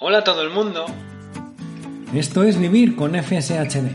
[0.00, 0.86] Hola a todo el mundo.
[2.12, 3.90] Esto es Vivir con FSHD,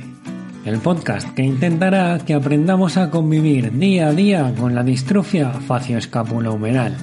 [0.66, 6.96] el podcast que intentará que aprendamos a convivir día a día con la distrofia facioescapulohumeral.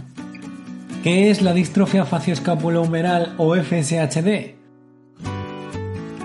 [1.03, 4.55] ¿Qué es la distrofia facioescapulohumeral o FSHD?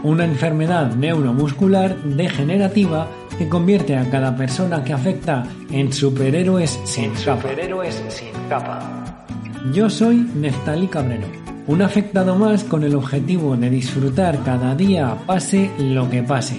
[0.04, 7.42] Una enfermedad neuromuscular degenerativa que convierte a cada persona que afecta en superhéroes sin capa.
[7.42, 9.26] Superhéroes sin capa.
[9.74, 11.28] Yo soy Neftali Cabrero,
[11.68, 16.58] un afectado más con el objetivo de disfrutar cada día pase lo que pase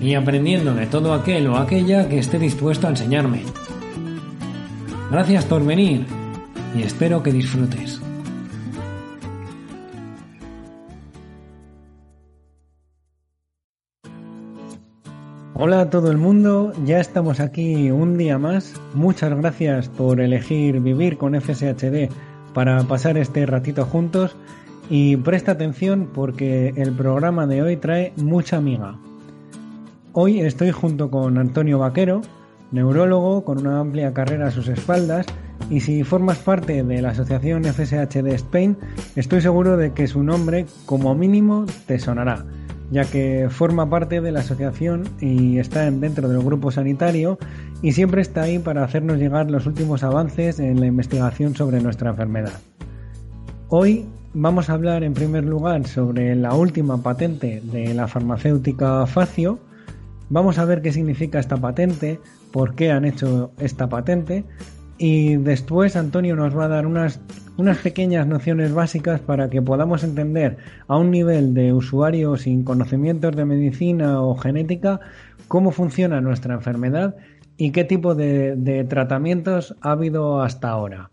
[0.00, 3.42] y aprendiendo de todo aquel o aquella que esté dispuesto a enseñarme.
[5.10, 6.06] Gracias por venir
[6.76, 8.00] y espero que disfrutes.
[15.60, 18.80] Hola a todo el mundo, ya estamos aquí un día más.
[18.94, 22.10] Muchas gracias por elegir vivir con FSHD
[22.54, 24.36] para pasar este ratito juntos.
[24.90, 28.96] Y presta atención porque el programa de hoy trae mucha amiga.
[30.12, 32.22] Hoy estoy junto con Antonio Vaquero,
[32.72, 35.26] neurólogo con una amplia carrera a sus espaldas.
[35.70, 38.76] Y si formas parte de la asociación FSHD Spain,
[39.16, 42.44] estoy seguro de que su nombre como mínimo te sonará
[42.90, 47.38] ya que forma parte de la asociación y está dentro del grupo sanitario
[47.82, 52.10] y siempre está ahí para hacernos llegar los últimos avances en la investigación sobre nuestra
[52.10, 52.60] enfermedad.
[53.68, 59.58] Hoy vamos a hablar en primer lugar sobre la última patente de la farmacéutica Facio.
[60.30, 62.18] Vamos a ver qué significa esta patente,
[62.52, 64.44] por qué han hecho esta patente
[64.98, 67.20] y después Antonio nos va a dar unas,
[67.56, 70.58] unas pequeñas nociones básicas para que podamos entender
[70.88, 75.00] a un nivel de usuario sin conocimientos de medicina o genética
[75.46, 77.16] cómo funciona nuestra enfermedad
[77.56, 81.10] y qué tipo de, tratamientos ha habido hasta ahora.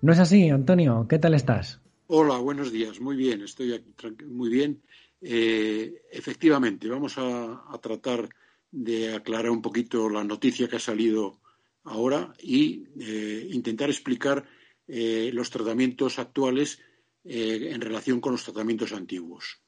[0.00, 1.06] ¿No es así, Antonio?
[1.08, 1.80] ¿Qué tal estás?
[2.06, 3.00] Hola, buenos días.
[3.00, 3.82] Muy bien, estoy
[4.28, 4.82] muy bien.
[5.20, 8.28] Eh, efectivamente, vamos a, a tratar
[8.70, 11.40] de aclarar un poquito la noticia que ha salido
[11.86, 14.44] ahora y eh, intentar explicar
[14.86, 16.80] eh, los tratamientos actuales
[17.24, 19.62] eh, en relación con los tratamientos antiguos.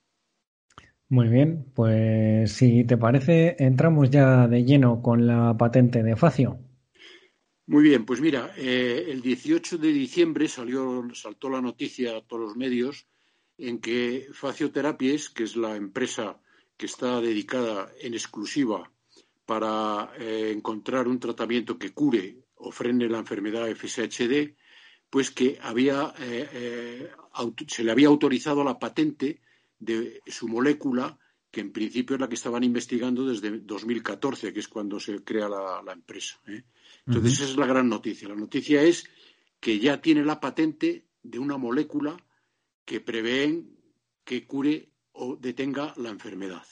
[1.08, 6.58] Muy bien, pues si te parece, entramos ya de lleno con la patente de Facio.
[7.66, 12.56] Muy bien, pues mira, el 18 de diciembre salió, saltó la noticia a todos los
[12.56, 13.06] medios
[13.56, 16.40] en que Facio Therapies, que es la empresa
[16.76, 18.90] que está dedicada en exclusiva
[19.48, 24.52] para eh, encontrar un tratamiento que cure o frene la enfermedad FSHD,
[25.08, 27.10] pues que había, eh, eh,
[27.66, 29.40] se le había autorizado la patente
[29.78, 31.18] de su molécula,
[31.50, 35.48] que en principio es la que estaban investigando desde 2014, que es cuando se crea
[35.48, 36.38] la, empresa.
[37.06, 38.28] Entonces, esa es la gran noticia.
[38.28, 39.08] La noticia es
[39.60, 42.18] que ya tiene la patente de una molécula
[42.84, 43.78] que prevén
[44.24, 46.66] que cure o detenga la enfermedad.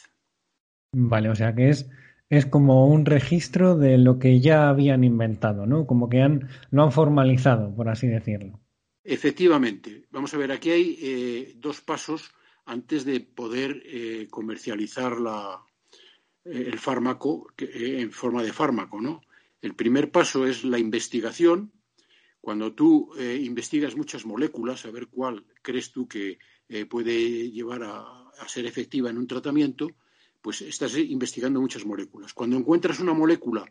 [0.93, 1.89] Vale, o sea que es
[2.29, 5.87] es como un registro de lo que ya habían inventado, ¿no?
[5.87, 8.61] Como que han, lo han formalizado, por así decirlo.
[9.05, 10.07] Efectivamente.
[10.11, 12.33] Vamos a ver, aquí hay eh, dos pasos
[12.65, 15.63] antes de poder eh, comercializar la,
[16.45, 19.21] eh, el fármaco en forma de fármaco, ¿no?
[19.63, 21.73] El primer paso es la investigación.
[22.41, 26.39] Cuando tú investigas muchas moléculas, a ver cuál crees tú que
[26.89, 29.89] puede llevar a ser efectiva en un tratamiento,
[30.47, 32.33] pues estás investigando muchas moléculas.
[32.33, 33.65] Cuando encuentras una molécula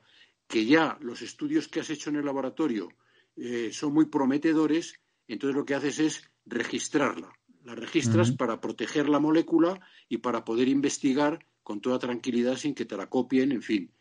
[0.45, 2.89] que ya los estudios que has hecho en el laboratorio
[3.37, 7.31] eh, son muy prometedores, entonces lo que haces es registrarla.
[7.63, 12.83] La registras para proteger la molécula y para poder investigar con toda tranquilidad sin que
[12.83, 13.93] te la copien, en fin.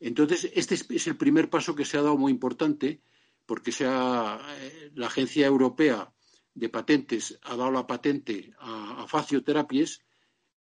[0.00, 3.02] Entonces, este es el primer paso que se ha dado muy importante,
[3.44, 6.10] porque sea, eh, la Agencia Europea
[6.54, 10.00] de Patentes ha dado la patente a, a Facioterapies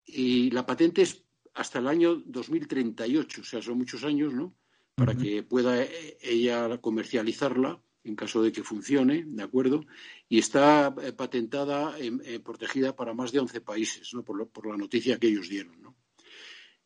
[0.04, 1.29] y la patente es
[1.60, 4.56] hasta el año 2038, o sea, son muchos años, ¿no?
[4.96, 9.86] Para que pueda eh, ella comercializarla en caso de que funcione, ¿de acuerdo?
[10.30, 14.24] Y está eh, patentada, eh, protegida para más de 11 países, ¿no?
[14.24, 15.98] Por, por, la noticia que ellos dieron, ¿no?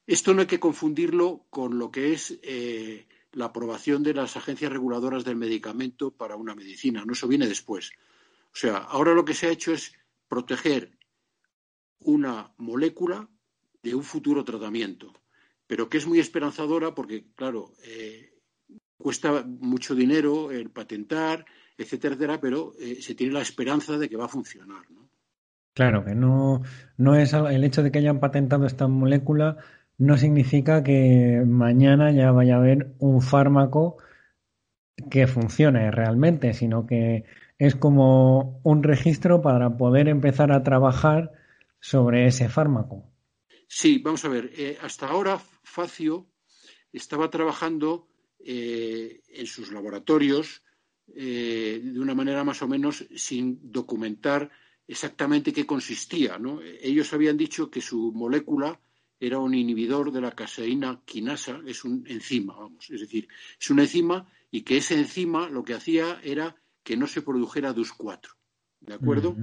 [0.07, 2.39] Esto no hay que confundirlo con lo que es
[3.31, 7.13] la aprobación de las agencias reguladoras del medicamento para una medicina, ¿no?
[7.13, 7.91] Eso viene después.
[8.51, 9.93] O sea, ahora lo que se ha hecho es
[10.27, 10.97] proteger
[11.99, 13.29] una molécula
[13.83, 15.13] de un futuro tratamiento,
[15.67, 18.33] pero que es muy esperanzadora porque, claro, eh,
[18.97, 21.45] cuesta mucho dinero el patentar,
[21.77, 24.89] etcétera, etcétera, pero eh, se tiene la esperanza de que va a funcionar.
[24.89, 25.09] ¿no?
[25.73, 26.61] Claro, que no,
[26.97, 29.57] no es el hecho de que hayan patentado esta molécula
[29.97, 33.97] no significa que mañana ya vaya a haber un fármaco
[35.09, 37.25] que funcione realmente, sino que
[37.57, 41.31] es como un registro para poder empezar a trabajar
[41.79, 43.12] sobre ese fármaco.
[43.67, 44.51] Sí, vamos a ver.
[44.55, 46.27] Eh, hasta ahora Facio
[46.91, 48.07] estaba trabajando
[48.39, 50.63] eh, en sus laboratorios
[51.15, 54.49] eh, de una manera más o menos sin documentar
[54.87, 56.39] exactamente qué consistía.
[56.81, 58.79] Ellos habían dicho que su molécula
[59.19, 63.27] era un inhibidor de la caseína quinasa, es un enzima, vamos, es decir,
[63.59, 67.73] es una enzima y que ese enzima lo que hacía era que no se produjera
[67.73, 68.35] DUS4,
[68.81, 69.37] ¿de acuerdo?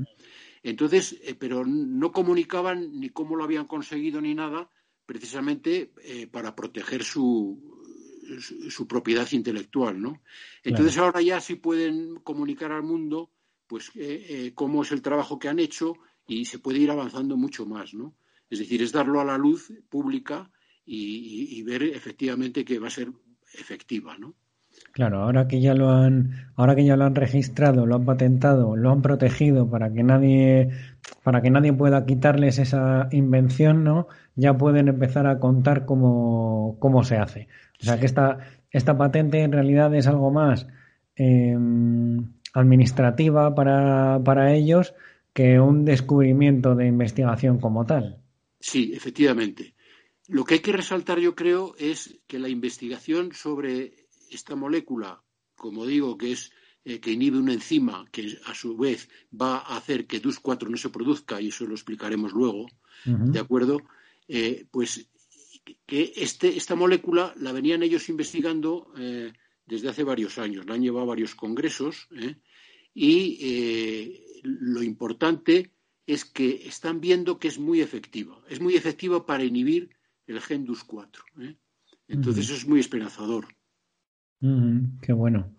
[0.62, 4.68] Entonces, eh, pero no comunicaban ni cómo lo habían conseguido ni nada,
[5.06, 7.76] precisamente eh, para proteger su,
[8.68, 10.22] su, propiedad intelectual, ¿no?
[10.62, 13.30] Entonces ahora ya sí pueden comunicar al mundo,
[13.66, 15.94] pues, eh, cómo es el trabajo que han hecho
[16.26, 18.14] y se puede ir avanzando mucho más, ¿no?
[18.50, 20.50] Es decir, es darlo a la luz pública
[20.84, 23.12] y ver efectivamente que va a ser
[23.54, 24.34] efectiva, ¿no?
[24.92, 28.74] Claro, ahora que ya lo han, ahora que ya lo han registrado, lo han patentado,
[28.74, 30.70] lo han protegido para que nadie,
[31.22, 34.08] para que nadie pueda quitarles esa invención, ¿no?
[34.34, 37.46] Ya pueden empezar a contar cómo, cómo se hace.
[37.80, 38.38] O sea que esta,
[38.72, 40.66] esta patente en realidad es algo más
[41.14, 44.94] em, administrativa para, para ellos
[45.32, 48.18] que un descubrimiento de investigación como tal.
[48.58, 49.74] Sí, efectivamente.
[50.26, 53.99] Lo que hay que resaltar, yo creo, es que la investigación sobre
[54.30, 55.22] esta molécula,
[55.54, 59.76] como digo, que es eh, que inhibe una enzima que a su vez va a
[59.76, 62.68] hacer que DUS4 no se produzca, y eso lo explicaremos luego,
[63.04, 63.82] ¿de acuerdo?
[64.26, 65.06] Eh, pues
[65.86, 69.32] que este, esta molécula la venían ellos investigando eh,
[69.66, 72.08] desde hace varios años, la han llevado a varios congresos
[72.94, 75.72] y lo importante
[76.06, 79.90] es que están viendo que es muy efectiva, es muy efectiva para inhibir
[80.26, 81.56] el gen DUS4.
[82.08, 83.48] Entonces eso es muy esperanzador
[85.02, 85.50] qué bueno.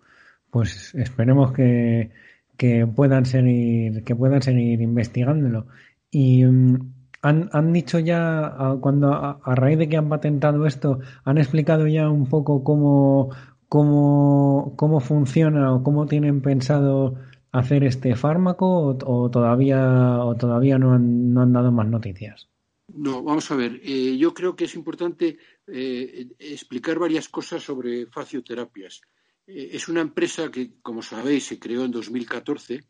[0.50, 2.12] Pues esperemos que,
[2.58, 5.68] que, puedan seguir, que puedan seguir investigándolo.
[6.10, 11.38] Y mm, han, han, dicho ya, cuando a, raíz de que han patentado esto, han
[11.38, 13.30] explicado ya un poco cómo,
[13.70, 17.16] cómo, cómo funciona o cómo tienen pensado
[17.52, 22.50] hacer este fármaco o, todavía o todavía no han, no han dado más noticias.
[22.96, 23.80] No, vamos a ver.
[23.84, 29.02] Eh, yo creo que es importante eh, explicar varias cosas sobre facioterapias.
[29.48, 32.84] Eh, es una empresa que, como sabéis, se creó en 2014.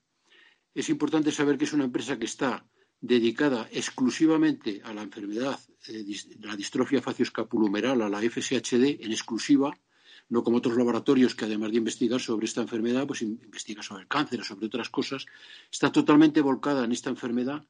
[0.74, 2.66] Es importante saber que es una empresa que está
[3.00, 5.60] dedicada exclusivamente a la enfermedad
[6.42, 9.76] la distrofia facioescapulohumeral, a la FSHD en exclusiva,
[10.30, 14.08] no como otros laboratorios que además de investigar sobre esta enfermedad, pues investiga sobre el
[14.08, 15.26] cáncer o sobre otras cosas.
[15.72, 17.66] Está totalmente volcada en esta enfermedad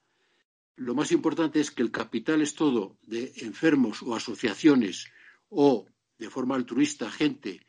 [0.78, 5.06] lo más importante es que el capital es todo de enfermos o asociaciones
[5.50, 5.86] o
[6.18, 7.62] de forma altruista gente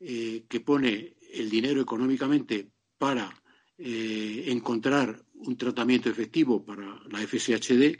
[0.00, 3.32] eh, que pone el dinero económicamente para
[3.78, 7.98] eh, encontrar un tratamiento efectivo para la FSHD.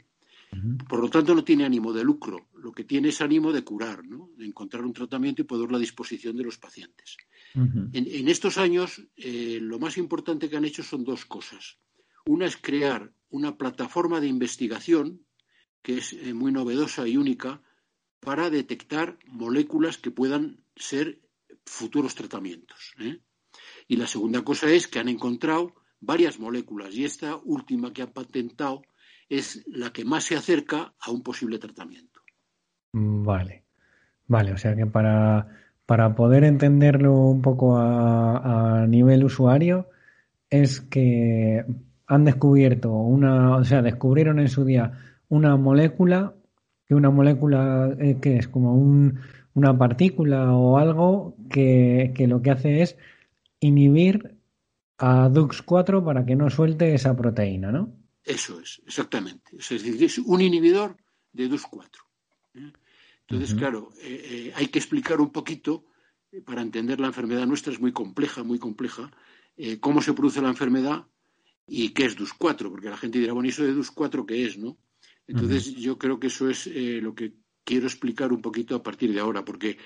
[0.87, 2.49] Por lo tanto, no tiene ánimo de lucro.
[2.53, 4.29] Lo que tiene es ánimo de curar, ¿no?
[4.37, 7.17] de encontrar un tratamiento y ponerlo a disposición de los pacientes.
[7.55, 11.79] en, estos años, eh, lo más importante que han hecho son dos cosas.
[12.25, 15.25] Una es crear una plataforma de investigación
[15.81, 17.61] que es eh, muy novedosa y única
[18.19, 21.19] para detectar moléculas que puedan ser
[21.65, 22.93] futuros tratamientos.
[22.99, 23.19] ¿eh?
[23.87, 28.13] Y la segunda cosa es que han encontrado varias moléculas y esta última que han
[28.13, 28.83] patentado
[29.29, 32.21] es la que más se acerca a un posible tratamiento.
[32.93, 33.63] Vale,
[34.27, 35.47] vale, o sea que para,
[35.87, 39.89] para poder entenderlo un poco a nivel usuario
[40.51, 41.65] es que
[42.07, 46.35] han descubierto una, o sea, descubrieron en su día una molécula,
[46.85, 49.19] que una molécula eh, que es como un,
[49.53, 52.97] una partícula o algo que, lo que hace es
[53.59, 54.35] inhibir
[54.97, 57.95] a DUX4 para que no suelte esa proteína, ¿no?
[58.23, 59.57] Eso es, exactamente.
[59.57, 60.97] Es decir, es un inhibidor
[61.31, 61.87] de DUX4.
[62.55, 62.71] ¿eh?
[63.27, 65.85] Entonces, claro, eh, hay que explicar un poquito,
[66.45, 69.11] para entender la enfermedad nuestra, es muy compleja, muy compleja,
[69.79, 71.05] cómo se produce la enfermedad
[71.67, 74.57] y qué es DUS4, porque la gente dirá, bueno, ¿y eso de DUS4 qué es,
[74.57, 74.77] no?
[75.27, 79.13] Entonces, yo creo que eso es eh, lo que quiero explicar un poquito a partir
[79.13, 79.77] de ahora, porque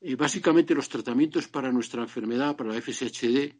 [0.00, 3.54] eh, básicamente los tratamientos para nuestra enfermedad, para la FSHD,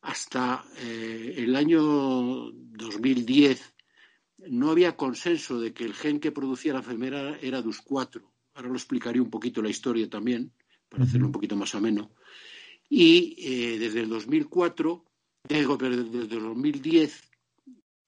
[0.00, 3.74] hasta eh, el año 2010
[4.48, 8.22] no había consenso de que el gen que producía la enfermedad era DUS4.
[8.54, 10.52] Ahora lo explicaré un poquito la historia también,
[10.88, 12.10] para hacerlo un poquito más ameno.
[12.88, 15.04] Y desde el 2004
[15.48, 17.22] digo, pero desde el 2010,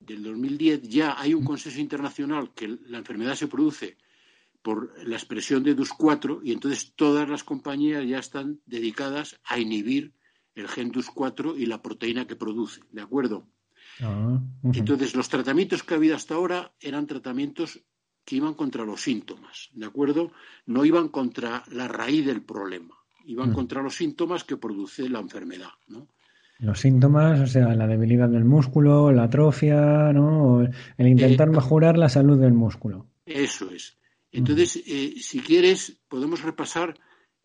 [0.00, 3.96] del 2010 ya hay un consenso internacional que la enfermedad se produce
[4.62, 10.12] por la expresión de DUS4 y entonces todas las compañías ya están dedicadas a inhibir
[10.54, 13.46] el gen DUS4 y la proteína que produce, ¿de acuerdo?
[14.00, 14.40] Ah.
[14.72, 17.80] Entonces, los tratamientos que ha habido hasta ahora eran tratamientos
[18.24, 20.32] que iban contra los síntomas, ¿de acuerdo?
[20.66, 23.54] No iban contra la raíz del problema, iban Mm.
[23.54, 26.08] contra los síntomas que produce la enfermedad, ¿no?
[26.58, 30.62] Los síntomas, o sea, la debilidad del músculo, la atrofia, ¿no?
[30.96, 33.06] El intentar Eh, mejorar la salud del músculo.
[33.26, 33.98] Eso es.
[34.32, 36.98] Entonces, eh, si quieres, podemos repasar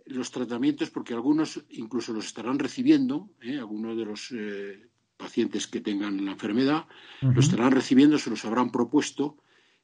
[0.06, 3.58] los tratamientos porque algunos incluso los estarán recibiendo, ¿eh?
[3.58, 4.88] algunos de los eh,
[5.18, 6.86] pacientes que tengan la enfermedad
[7.22, 7.34] Ujú.
[7.34, 9.38] lo estarán recibiendo, se los habrán propuesto.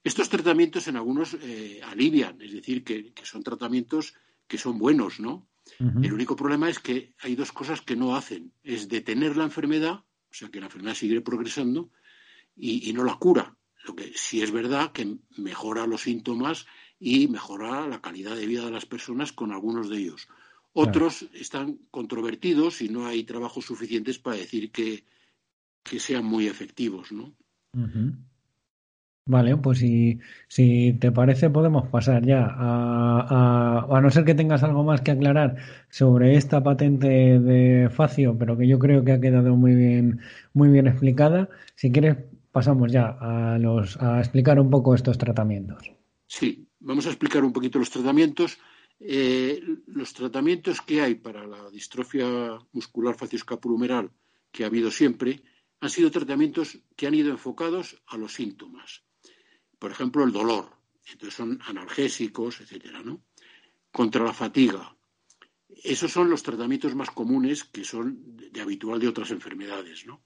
[0.03, 4.15] Estos tratamientos en algunos eh, alivian, es decir, que, que son tratamientos
[4.47, 5.47] que son buenos, ¿no?
[5.79, 8.53] El único problema es que hay dos cosas que no hacen.
[8.63, 11.91] Es detener la enfermedad, o sea, que la enfermedad sigue progresando,
[12.55, 13.55] y, y no la cura.
[13.85, 16.65] Lo que sí es verdad que mejora los síntomas
[16.99, 20.27] y mejora la calidad de vida de las personas con algunos de ellos.
[20.73, 25.05] Otros están controvertidos y no hay trabajos suficientes para decir que,
[25.83, 27.35] que sean muy efectivos, ¿no?
[29.27, 34.35] Vale, pues si, si te parece podemos pasar ya a, a, a no ser que
[34.35, 35.57] tengas algo más que aclarar
[35.89, 40.21] sobre esta patente de Facio, pero que yo creo que ha quedado muy bien,
[40.53, 41.49] muy bien explicada.
[41.75, 42.17] Si quieres
[42.53, 45.91] pasamos ya a los a explicar un poco estos tratamientos.
[46.25, 48.57] Sí, vamos a explicar un poquito los tratamientos.
[48.99, 52.25] Eh, los tratamientos que hay para la distrofia
[52.71, 54.09] muscular facioescapulohumeral
[54.51, 55.43] que ha habido siempre
[55.81, 59.03] han sido tratamientos que han ido enfocados a los síntomas.
[59.79, 60.69] Por ejemplo, el dolor.
[61.11, 63.21] Entonces son analgésicos, etcétera, ¿no?
[63.91, 64.95] Contra la fatiga.
[65.83, 70.21] Esos son los tratamientos más comunes que son de, de habitual de otras enfermedades, ¿no?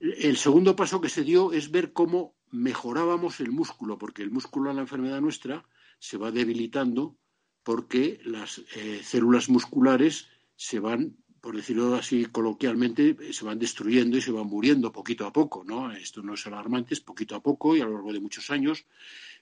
[0.00, 4.70] El segundo paso que se dio es ver cómo mejorábamos el músculo, porque el músculo
[4.70, 5.64] en la enfermedad nuestra
[5.98, 7.16] se va debilitando
[7.62, 11.16] porque las eh, células musculares se van,
[11.46, 15.92] por decirlo así coloquialmente, se van destruyendo y se van muriendo poquito a poco, ¿no?
[15.92, 18.84] Esto no es alarmante, es poquito a poco y a lo largo de muchos años,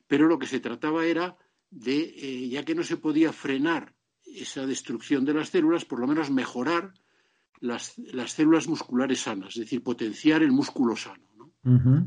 [0.06, 1.34] pero lo que se trataba era
[1.70, 3.94] de, eh, ya que no se podía frenar
[4.26, 6.92] esa destrucción de las células, por lo menos mejorar
[7.60, 11.26] las, las células musculares sanas, es decir, potenciar el músculo sano.
[11.38, 12.06] ¿no?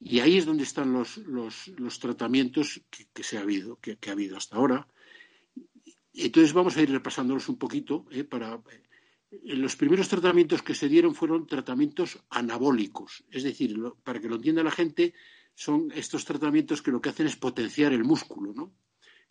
[0.00, 3.98] Y ahí es donde están los, los, los tratamientos que, que, se ha habido, que,
[3.98, 4.88] que, ha habido hasta ahora.
[6.12, 8.04] Entonces vamos a ir repasándolos un poquito.
[8.10, 8.24] ¿eh?
[8.24, 8.87] Para, eh,
[9.30, 14.36] los primeros tratamientos que se dieron fueron tratamientos anabólicos, es decir, lo, para que lo
[14.36, 15.14] entienda la gente,
[15.54, 18.72] son estos tratamientos que lo que hacen es potenciar el músculo, ¿no?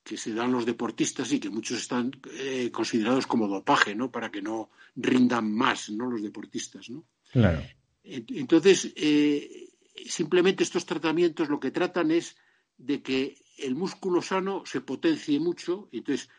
[0.07, 4.09] que se dan los deportistas y que muchos están eh, considerados como dopaje, ¿no?
[4.09, 6.09] Para que no rindan más, ¿no?
[6.09, 7.03] Los deportistas, ¿no?
[7.29, 7.61] Claro.
[8.03, 9.67] Entonces, eh,
[10.05, 12.37] simplemente estos tratamientos lo que tratan es
[12.77, 15.89] de que el músculo sano se potencie mucho.
[15.91, 16.29] Entonces,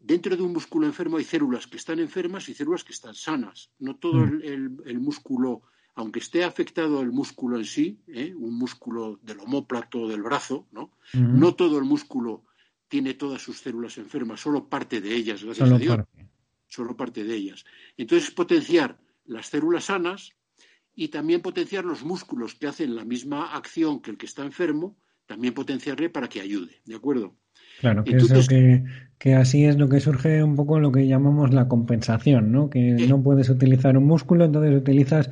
[0.00, 3.70] dentro de un músculo enfermo hay células que están enfermas y células que están sanas.
[3.78, 5.62] No todo el, el, el músculo,
[5.94, 8.34] aunque esté afectado el músculo en sí, ¿eh?
[8.34, 10.92] un músculo del homóplato del brazo, ¿no?
[11.14, 11.38] Uh -huh.
[11.38, 12.44] No todo el músculo
[12.88, 15.96] tiene todas sus células enfermas, solo parte de ellas, gracias Solo a Dios.
[15.96, 16.28] parte.
[16.66, 17.64] Solo parte de ellas.
[17.96, 20.32] Entonces, potenciar las células sanas
[20.94, 24.96] y también potenciar los músculos que hacen la misma acción que el que está enfermo,
[25.26, 27.36] también potenciarle para que ayude, ¿de acuerdo?
[27.80, 28.84] Claro, que, Entonces, eso que,
[29.18, 32.68] que, así es lo que surge un poco lo que llamamos la compensación, ¿no?
[32.68, 35.30] Que no puedes utilizar un músculo, entonces utilizas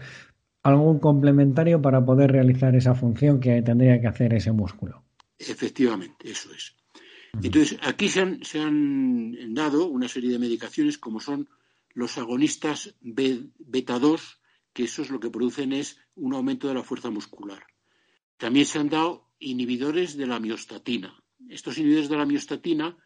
[0.63, 5.05] algún complementario para poder realizar esa función que tendría que hacer ese músculo.
[5.39, 6.75] Efectivamente, eso es.
[7.43, 11.49] Entonces, aquí se han, se han, dado una serie de medicaciones como son
[11.95, 14.41] los agonistas beta 2,
[14.73, 17.63] que eso es lo que producen es un aumento de la fuerza muscular.
[18.37, 21.23] También se han dado inhibidores de la miostatina.
[21.49, 22.97] Estos inhibidores de la miostatina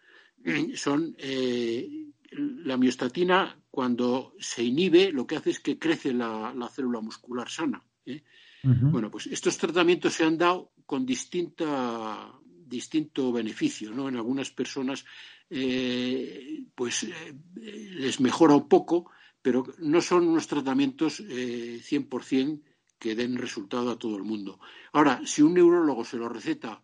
[0.74, 1.88] son eh,
[2.30, 7.48] la miostatina cuando se inhibe lo que hace es que crece la, la célula muscular
[7.48, 7.82] sana.
[8.06, 8.22] ¿eh?
[8.64, 8.90] Uh -huh.
[8.90, 12.32] Bueno, pues estos tratamientos se han dado con distinta
[12.72, 14.08] distinto beneficio, ¿no?
[14.08, 15.04] En algunas personas,
[15.50, 17.06] eh, pues
[17.54, 19.10] les mejora un poco,
[19.42, 22.62] pero no son unos tratamientos eh, 100%
[22.98, 24.58] que den resultado a todo el mundo.
[24.92, 26.82] Ahora, si un neurólogo se lo receta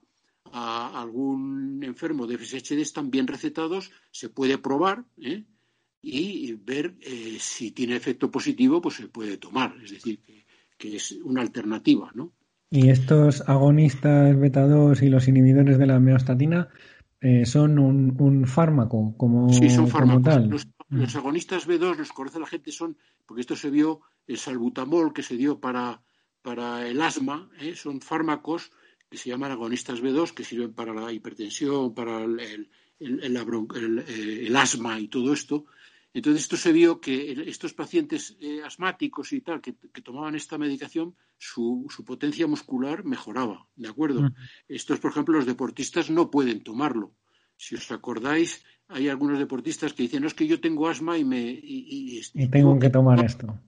[0.53, 5.45] a algún enfermo de FSHD, están bien recetados, se puede probar ¿eh?
[6.03, 9.75] y ver eh, si tiene efecto positivo, pues se puede tomar.
[9.83, 12.33] Es decir, que, que es una alternativa, ¿no?
[12.71, 16.69] Y estos agonistas beta 2 y los inhibidores de la miostatina
[17.21, 20.23] eh, son un, un, fármaco como, sí, son fármacos.
[20.23, 20.51] Como tal.
[20.51, 25.13] Los, los, agonistas B2 los conoce la gente son, porque esto se vio, el salbutamol
[25.13, 26.03] que se dio para,
[26.43, 28.71] para el asma, son fármacos
[29.11, 32.69] que se llaman agonistas B2 que sirven para la hipertensión, para el, el,
[33.01, 35.67] el, el asma y todo esto.
[36.15, 41.15] Entonces, esto se vio que estos pacientes eh, asmáticos y tal, que, tomaban esta medicación,
[41.37, 44.31] su, potencia muscular mejoraba, ¿de acuerdo?
[44.69, 47.13] Estos, por ejemplo, los deportistas no pueden tomarlo.
[47.57, 51.25] Si os acordáis, hay algunos deportistas que dicen, no es que yo tengo asma y
[51.25, 51.41] me...
[51.41, 53.59] Y, tengo que tomar esto.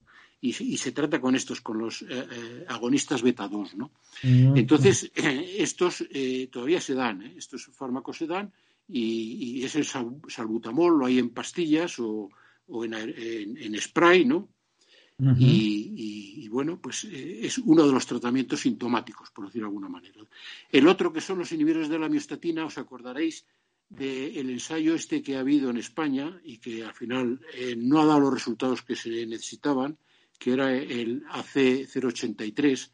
[0.42, 3.90] Y, se trata con estos, con los eh, eh, agonistas beta 2, ¿no?
[4.22, 4.56] Mm.
[4.56, 6.04] Entonces, estos
[6.50, 8.50] todavía se dan, estos fármacos se dan
[8.88, 12.30] y, es el salbutamol, lo hay en pastillas o,
[12.84, 14.48] en, spray, ¿no?
[15.38, 20.20] y, bueno, pues eh, es uno de los tratamientos sintomáticos, por decirlo de alguna manera.
[20.72, 23.44] El otro, que son los inhibidores de la miostatina, os acordaréis
[23.88, 28.06] del ensayo este que ha habido en España y que al final eh, no ha
[28.06, 29.98] dado los resultados que se necesitaban,
[30.40, 32.90] que era el AC083,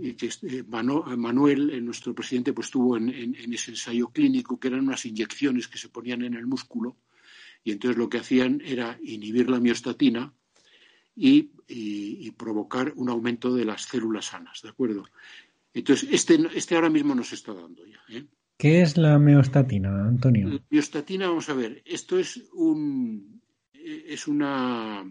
[0.00, 4.80] y que eh, Manuel, eh, nuestro presidente, pues tuvo en, ese ensayo clínico que eran
[4.80, 6.96] unas inyecciones que se ponían en el músculo
[7.62, 10.32] y entonces lo que hacían era inhibir la miostatina
[11.14, 11.52] y,
[12.36, 15.04] provocar un aumento de las células sanas, ¿de acuerdo?
[15.72, 18.00] Entonces, este, este ahora mismo nos está dando ya.
[18.10, 18.26] ¿eh?
[18.58, 20.48] ¿Qué es la miostatina, Antonio?
[20.48, 23.40] La miostatina, vamos a ver, esto es un
[23.72, 25.04] es una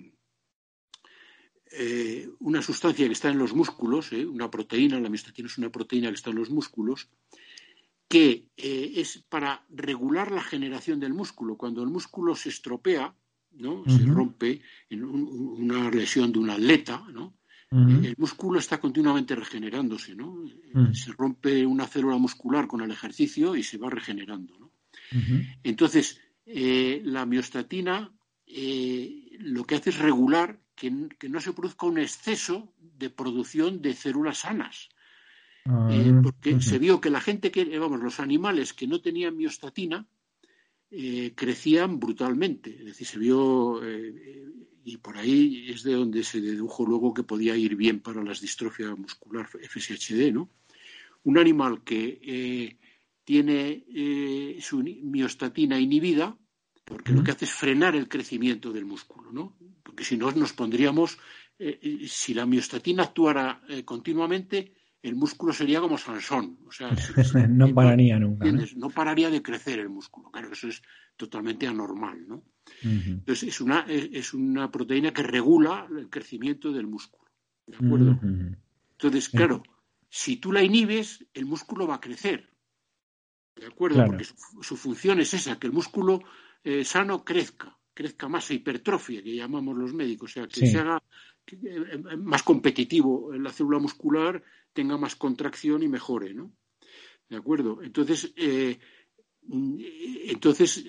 [1.77, 5.69] eh, una sustancia que está en los músculos, eh, una proteína, la miostatina es una
[5.69, 7.09] proteína que está en los músculos,
[8.07, 11.57] que eh, es para regular la generación del músculo.
[11.57, 13.13] Cuando el músculo se estropea,
[13.57, 13.83] ¿no?
[13.87, 17.33] se rompe en una lesión de un atleta, ¿no?
[17.71, 20.15] el músculo está continuamente regenerándose.
[20.15, 20.43] ¿no?
[20.73, 20.93] Mm.
[20.93, 24.57] Se rompe una célula muscular con el ejercicio y se va regenerando.
[24.59, 24.71] ¿no?
[25.63, 28.13] Entonces, la miostatina
[29.39, 30.91] lo que hace es regular que,
[31.29, 34.89] no se produzca un exceso de producción de células sanas.
[35.65, 39.01] Ah, eh, porque se vio que la gente que, eh, vamos, los animales que no
[39.01, 40.05] tenían miostatina
[40.91, 42.69] eh, crecían brutalmente.
[42.77, 43.81] Es decir, se vio,
[44.83, 48.41] y por ahí es de donde se dedujo luego que podía ir bien para las
[48.41, 50.49] distrofias muscular FSHD, ¿no?
[51.23, 52.77] Un animal que
[53.23, 56.37] tiene su miostatina inhibida,
[56.85, 59.57] porque lo que hace es frenar el crecimiento del músculo, ¿no?
[59.83, 61.17] Porque si no nos pondríamos,
[61.57, 66.89] eh, si la miostatina actuara eh, continuamente, el músculo sería como Sansón, o sea,
[67.49, 68.45] no pararía nunca.
[68.75, 68.89] ¿no?
[68.89, 70.81] pararía de crecer el músculo, claro, eso es
[71.17, 72.43] totalmente anormal, ¿no?
[72.81, 77.29] Entonces es una, es una proteína que regula el crecimiento del músculo,
[77.67, 78.19] ¿de acuerdo?
[78.91, 79.61] Entonces, claro,
[80.09, 82.49] si tú la inhibes, el músculo va a crecer,
[83.55, 84.05] ¿de acuerdo?
[84.05, 84.25] Porque
[84.61, 86.21] su, función es esa, que el músculo
[86.65, 91.01] eh, sano crezca, crezca más, hipertrofia, que llamamos los médicos, o sea, que se haga
[91.45, 96.51] eh, más competitivo la célula muscular, tenga más contracción y mejore, ¿no?
[97.29, 97.83] ¿De acuerdo?
[97.83, 98.79] Entonces, eh,
[99.47, 100.83] entonces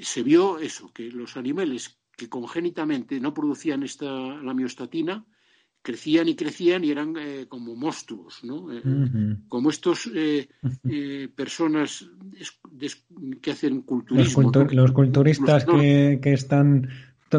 [0.00, 5.26] se vio eso, que los animales que congénitamente no producían esta, la miostatina,
[5.82, 8.72] crecían y crecían y eran eh, como monstruos, ¿no?
[8.72, 8.82] Eh,
[9.48, 10.48] como estos eh,
[11.34, 12.08] personas
[13.40, 14.52] que hacen culturismo.
[14.70, 16.88] Los, culturistas que, están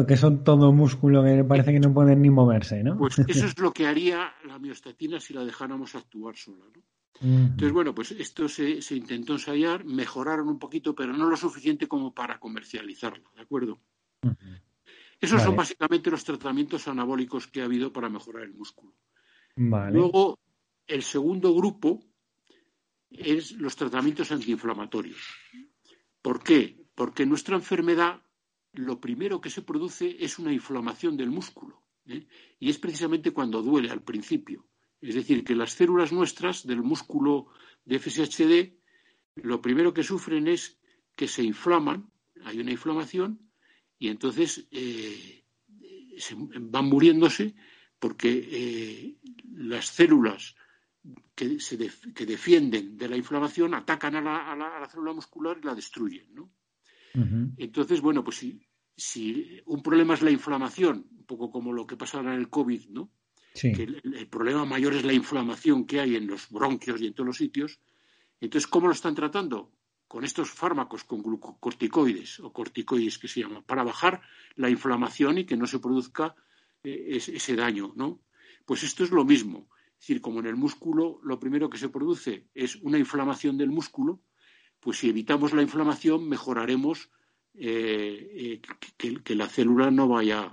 [0.06, 2.96] que son todo músculo que parece que no pueden ni moverse, ¿no?
[2.98, 6.82] Pues eso es lo que haría la miostatina si la dejáramos actuar sola, ¿no?
[7.22, 11.86] Entonces, bueno, pues esto se, se, intentó ensayar, mejoraron un poquito, pero no lo suficiente
[11.86, 13.78] como para comercializarlo, ¿de acuerdo?
[15.20, 18.94] Esos son básicamente los tratamientos anabólicos que ha habido para mejorar el músculo.
[19.54, 20.38] Luego,
[20.86, 22.00] el segundo grupo
[23.10, 25.20] es los tratamientos antiinflamatorios.
[26.22, 26.86] ¿Por qué?
[26.94, 28.22] Porque nuestra enfermedad
[28.72, 31.82] lo primero que se produce es una inflamación del músculo.
[32.06, 32.26] ¿eh?
[32.58, 34.66] Y es precisamente cuando duele al principio.
[35.00, 37.48] Es decir, que las células nuestras del músculo
[37.84, 38.80] de FSHD
[39.36, 40.78] lo primero que sufren es
[41.16, 42.10] que se inflaman,
[42.44, 43.49] hay una inflamación,
[44.00, 45.44] y entonces eh,
[46.16, 47.54] se van muriéndose
[47.98, 49.16] porque eh,
[49.52, 50.56] las células
[51.34, 51.76] que, se
[52.14, 56.34] que, defienden de la inflamación atacan a la, célula muscular y la destruyen.
[56.34, 56.50] ¿no?
[57.58, 58.58] Entonces, bueno, pues si,
[58.96, 62.88] si, un problema es la inflamación, un poco como lo que pasa en el COVID,
[62.88, 63.12] ¿no?
[63.52, 67.26] que el, problema mayor es la inflamación que hay en los bronquios y en todos
[67.26, 67.80] los sitios,
[68.40, 69.70] entonces, ¿cómo lo están tratando?
[70.10, 74.20] Con estos fármacos con glucocorticoides o corticoides que se llaman, para bajar
[74.56, 76.34] la inflamación y que no se produzca
[76.82, 78.18] eh, ese, daño, ¿no?
[78.66, 79.68] Pues esto es lo mismo.
[79.94, 83.70] Es decir, como en el músculo lo primero que se produce es una inflamación del
[83.70, 84.20] músculo,
[84.80, 87.08] pues si evitamos la inflamación mejoraremos
[87.54, 88.60] eh,
[88.98, 90.52] eh, que, la célula no vaya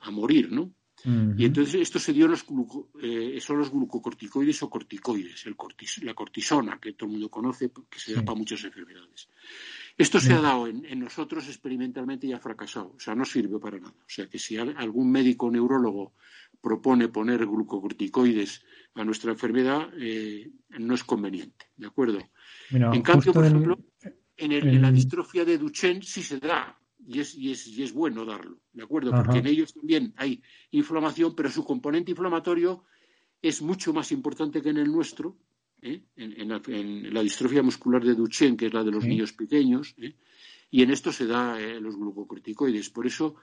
[0.00, 0.74] a morir, ¿no?
[1.04, 2.46] Y entonces esto se dio en los
[3.02, 5.56] eh, son los glucocorticoides o corticoides, el
[6.02, 9.28] la cortisona, que todo el mundo conoce, que se da para muchas enfermedades.
[9.98, 13.78] Esto se ha dado en, nosotros experimentalmente y ha fracasado, o sea, no sirve para
[13.78, 13.94] nada.
[13.98, 16.14] O sea, que si algún médico neurólogo
[16.60, 22.18] propone poner glucocorticoides a nuestra enfermedad, eh, no es conveniente, ¿de acuerdo?
[22.70, 23.78] en cambio, por ejemplo,
[24.36, 28.24] en, la distrofia de Duchenne sí se da, y es, y es, y es bueno
[28.24, 29.10] darlo, ¿de acuerdo?
[29.10, 32.84] Porque en ellos también hay inflamación, pero su componente inflamatorio
[33.40, 35.36] es mucho más importante que en el nuestro,
[35.82, 36.04] ¿eh?
[36.16, 40.14] en, la, distrofia muscular de Duchenne, que es la de los niños pequeños, ¿eh?
[40.70, 42.90] y en esto se da eh, los glucocorticoides.
[42.90, 43.34] Por eso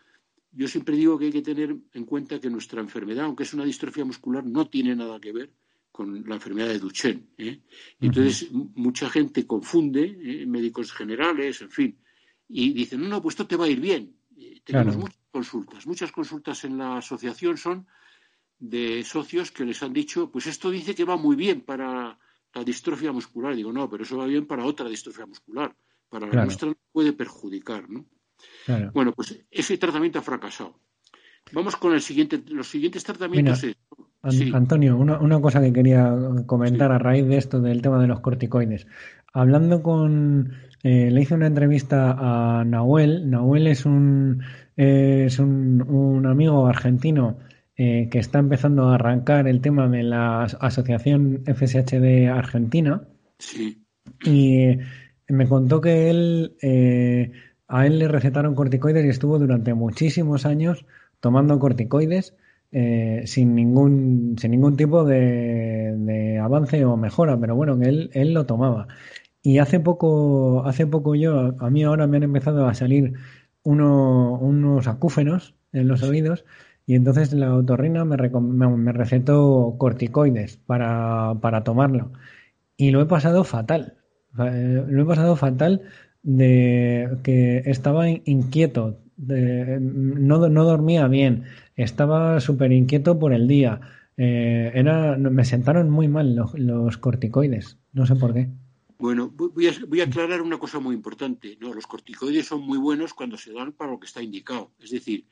[0.52, 3.66] yo siempre digo que hay que tener en cuenta que nuestra enfermedad, aunque es una
[3.66, 5.52] distrofia muscular, no tiene nada que ver
[5.92, 7.28] con la enfermedad de Duchenne.
[8.00, 11.98] Entonces, mucha gente confunde, médicos generales, en fin,
[12.50, 14.16] y dicen, no, no, pues esto te va a ir bien.
[14.66, 15.88] tenemos muchas consultas.
[15.88, 17.88] Muchas consultas en la asociación son
[18.58, 22.18] de socios que les han dicho, pues esto dice que va muy bien para
[22.54, 23.56] la distrofia muscular.
[23.56, 25.74] Digo, no, pero eso va bien para otra distrofia muscular.
[26.10, 28.06] Para la nuestra puede perjudicar, ¿no?
[28.94, 30.80] Bueno, pues ese tratamiento ha fracasado.
[31.52, 32.42] Vamos con el siguiente.
[32.48, 33.64] Los siguientes tratamientos.
[34.22, 36.14] Antonio, una, cosa que quería
[36.46, 38.88] comentar a raíz de esto del tema de los corticoides.
[39.34, 40.54] Hablando con.
[40.84, 43.30] Eh, le hice una entrevista a Nahuel.
[43.30, 44.42] Nahuel es un,
[44.76, 47.38] es un, un amigo argentino
[47.82, 53.08] eh, que está empezando a arrancar el tema de la asociación FSHD Argentina.
[53.38, 53.86] Sí.
[54.26, 54.78] Y
[55.30, 57.32] me contó que él, eh,
[57.70, 60.86] a él le recetaron corticoides y estuvo durante muchísimos años
[61.22, 62.36] tomando corticoides
[62.74, 68.46] eh, sin ningún sin ningún tipo de, avance o mejora, pero bueno, él, él lo
[68.46, 68.90] tomaba.
[69.42, 73.14] Y hace poco, hace poco yo, a mí ahora me han empezado a salir
[73.64, 76.46] unos acúfenos en los oídos
[76.86, 82.12] y entonces la otorrina me, me recetó corticoides para, para, tomarlo.
[82.78, 83.94] Y lo he pasado fatal.
[84.40, 85.84] Eh, lo he pasado fatal
[86.24, 91.44] de que estaba inquieto, no, no dormía bien,
[91.76, 93.82] estaba súper inquieto por el día.
[94.18, 98.50] Eh, era, me sentaron muy mal los, los, corticoides, no sé por qué.
[99.00, 101.58] Bueno, voy a, voy a, aclarar una cosa muy importante.
[101.62, 104.74] No, los corticoides son muy buenos cuando se dan para lo que está indicado.
[104.78, 105.26] Es decir,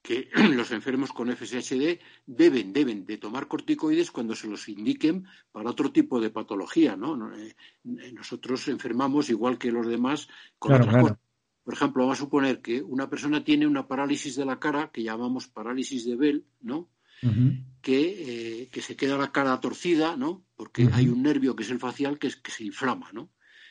[0.00, 5.70] que los enfermos con FSHD deben, deben de tomar corticoides cuando se los indiquen para
[5.70, 7.36] otro tipo de patología, ¿no?
[7.36, 7.54] Eh,
[8.14, 10.26] nosotros enfermamos igual que los demás
[10.58, 11.18] con otras cosas.
[11.64, 15.02] Por ejemplo, vamos a suponer que una persona tiene una parálisis de la cara que
[15.02, 16.88] llamamos parálisis de Bell, ¿no?
[17.80, 20.44] Que, eh, que, se queda la cara torcida, ¿no?
[20.56, 23.30] Porque hay un nervio que es el facial que, es, que se inflama, ¿no?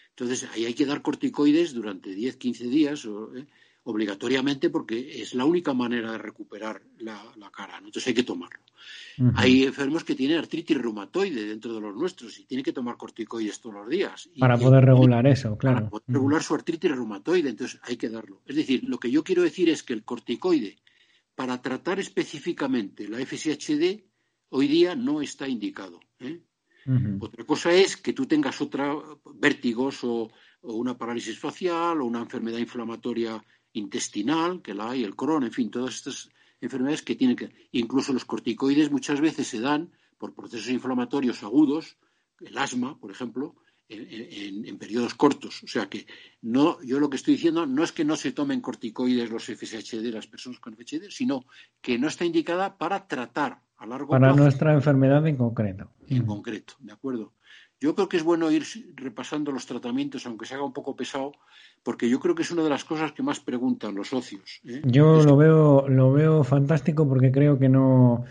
[0.09, 3.45] Entonces, ahí hay que dar corticoides durante 10, 15 días, o, ¿eh?
[3.83, 7.19] obligatoriamente porque es la única manera de recuperar la,
[7.51, 8.59] cara, entonces hay que tomarlo.
[9.35, 13.59] Hay enfermos que tienen artritis reumatoide dentro de los nuestros y tienen que tomar corticoides
[13.59, 14.29] todos los días.
[14.39, 15.77] Para poder regular eso, claro.
[15.77, 18.41] Para poder regular su artritis reumatoide, entonces hay que darlo.
[18.45, 20.77] Es decir, lo que yo quiero decir es que el corticoide,
[21.41, 23.99] para tratar específicamente la FSHD,
[24.49, 25.99] hoy día no está indicado.
[26.19, 26.39] ¿eh?
[27.19, 28.95] Otra cosa es que tú tengas otra
[29.33, 30.29] vértigos o,
[30.61, 35.51] o, una parálisis facial o una enfermedad inflamatoria intestinal, que la hay, el Crohn, en
[35.51, 37.49] fin, todas estas enfermedades que tienen que.
[37.71, 41.97] Incluso los corticoides muchas veces se dan por procesos inflamatorios agudos,
[42.39, 43.55] el asma, por ejemplo,
[43.91, 45.63] en, periodos cortos.
[45.63, 46.05] O sea que
[46.41, 50.13] no, yo lo que estoy diciendo no es que no se tomen corticoides los FSHD,
[50.13, 51.45] las personas con FSHD, sino
[51.81, 54.21] que no está indicada para tratar a largo plazo.
[54.21, 55.91] Para nuestra enfermedad en concreto.
[56.07, 57.33] En concreto, ¿de acuerdo?
[57.79, 58.63] Yo creo que es bueno ir
[58.95, 61.31] repasando los tratamientos, aunque se haga un poco pesado,
[61.81, 64.61] porque yo creo que es una de las cosas que más preguntan los socios.
[64.65, 64.81] ¿eh?
[64.85, 68.23] Yo lo veo, lo veo fantástico porque creo que no,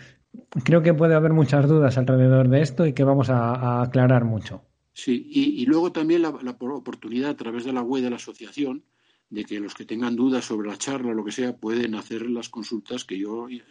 [0.64, 4.62] creo que puede haber muchas dudas alrededor de esto y que vamos a, aclarar mucho.
[5.02, 8.84] Sí, y, luego también la, oportunidad a través de la web de la asociación
[9.30, 12.28] de que los que tengan dudas sobre la charla o lo que sea pueden hacer
[12.28, 13.64] las consultas que yo, eh,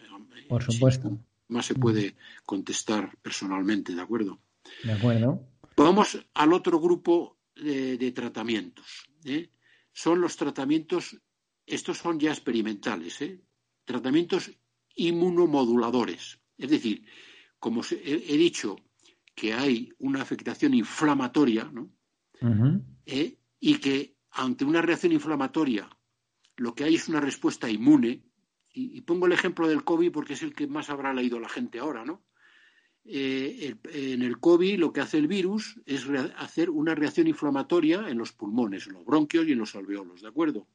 [0.47, 2.15] por supuesto, más se puede
[2.47, 4.39] contestar personalmente, ¿de acuerdo?
[4.83, 5.39] De acuerdo.
[5.77, 9.07] Vamos al otro grupo de, tratamientos.
[9.23, 9.51] ¿eh?
[9.93, 11.15] Son los tratamientos,
[11.63, 13.39] estos son ya experimentales, ¿eh?
[13.85, 14.49] tratamientos
[14.95, 16.39] inmunomoduladores.
[16.57, 17.05] Es decir,
[17.59, 18.77] como he, dicho
[19.39, 21.89] que hay una afectación inflamatoria, ¿no?
[23.05, 23.37] ¿Eh?
[23.59, 25.89] y que ante una reacción inflamatoria
[26.57, 28.23] lo que hay es una respuesta inmune,
[28.71, 31.49] y, y, pongo el ejemplo del COVID porque es el que más habrá leído la
[31.49, 32.23] gente ahora, ¿no?
[33.05, 36.05] Eh, en el COVID lo que hace el virus es
[36.37, 40.27] hacer una reacción inflamatoria en los pulmones, en los bronquios y en los alveolos, ¿de
[40.27, 40.67] acuerdo?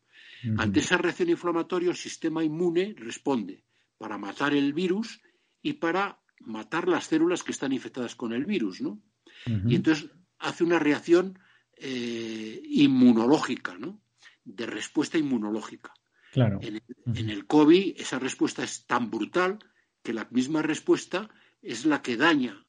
[0.59, 3.63] Ante esa reacción inflamatoria el sistema inmune responde
[3.99, 5.21] para matar el virus
[5.63, 9.01] y para matar las células que están infectadas con el virus, ¿no?
[9.47, 11.39] Y entonces hace una reacción
[11.77, 14.01] eh, inmunológica, ¿no?
[14.45, 15.93] de respuesta inmunológica.
[16.33, 16.59] Claro.
[16.63, 16.83] En el,
[17.15, 19.59] en el COVID esa respuesta es tan brutal
[20.03, 21.31] que la misma respuesta
[21.63, 22.67] es la que daña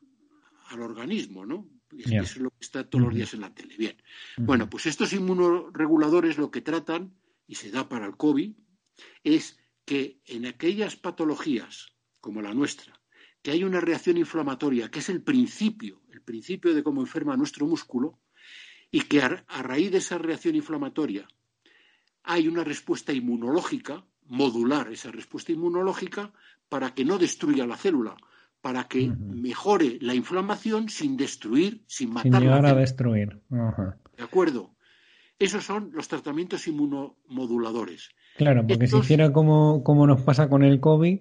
[0.70, 1.70] al organismo, ¿no?
[1.98, 3.76] Es, es lo que está todos los días en la tele.
[3.78, 4.02] Bien.
[4.38, 7.16] Bueno, pues estos inmunoreguladores lo que tratan,
[7.48, 8.54] y se da para el COVID,
[9.24, 13.00] es que en aquellas patologías como la nuestra,
[13.46, 17.68] que hay una reacción inflamatoria, que es el principio, el principio de cómo enferma nuestro
[17.68, 18.18] músculo,
[18.90, 21.28] y que a, a raíz de esa reacción inflamatoria
[22.24, 26.34] hay una respuesta inmunológica, modular esa respuesta inmunológica,
[26.70, 28.16] para que no destruya la célula,
[28.62, 32.82] para que mejore la inflamación sin destruir, sin Sin matar la llegar a célula.
[32.82, 33.40] destruir.
[34.18, 34.72] ¿De acuerdo?
[35.38, 38.10] Esos son los tratamientos inmunomoduladores.
[38.38, 41.20] Claro, porque si Estos- hiciera como, como nos pasa con el COVID,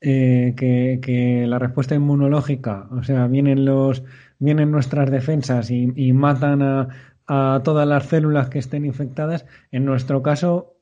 [0.00, 4.02] eh, que, que la respuesta inmunológica, o sea, vienen los,
[4.38, 6.88] vienen nuestras defensas y, y matan a,
[7.26, 9.44] a todas las células que estén infectadas.
[9.70, 10.76] En nuestro caso,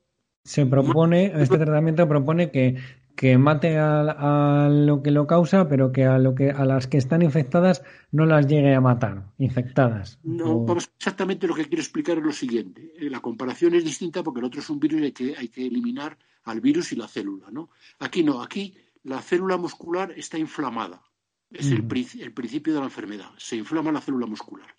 [0.44, 2.76] se propone, este tratamiento propone que,
[3.16, 6.86] que mate a, a lo que lo causa, pero que a lo que a las
[6.86, 10.18] que están infectadas no las llegue a matar, infectadas.
[10.22, 12.92] No, O- vamos, exactamente lo que quiero explicar es lo siguiente.
[12.98, 15.48] Eh, La comparación es distinta porque el otro es un virus y hay que, hay
[15.48, 17.68] que eliminar al virus y la célula, ¿no?
[17.98, 21.02] Aquí no, aquí la célula muscular está inflamada.
[21.50, 23.30] Es el, pri- el principio de la enfermedad.
[23.38, 24.74] Se inflama la célula muscular.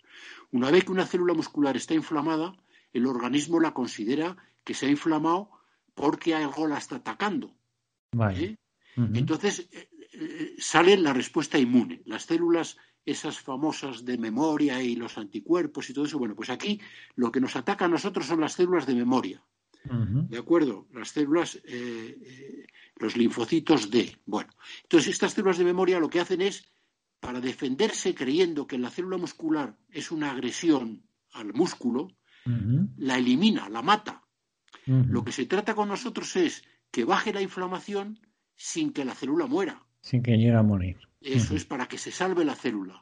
[0.52, 2.54] Una vez que una célula muscular está inflamada,
[2.92, 5.50] el organismo la considera que se ha inflamado
[5.94, 7.56] porque algo la está atacando.
[8.12, 8.44] Vale.
[8.44, 8.56] ¿eh?
[8.96, 12.02] Entonces eh, eh, sale la respuesta inmune.
[12.06, 16.18] Las células, esas famosas de memoria y los anticuerpos y todo eso.
[16.18, 16.80] Bueno, pues aquí
[17.16, 19.42] lo que nos ataca a nosotros son las células de memoria.
[19.82, 20.86] ¿De acuerdo?
[20.92, 22.66] Las células, eh,
[23.00, 24.16] los linfocitos D.
[24.26, 26.70] Bueno, entonces estas células de memoria lo que hacen es,
[27.18, 32.08] para defenderse creyendo que la célula muscular es una agresión al músculo,
[32.96, 34.24] la elimina, la mata.
[34.86, 38.18] Lo que se trata con nosotros es que baje la inflamación
[38.56, 39.84] sin que la célula muera.
[40.00, 40.98] Sin que llegue a morir.
[41.20, 43.00] Eso es para que se salve la célula.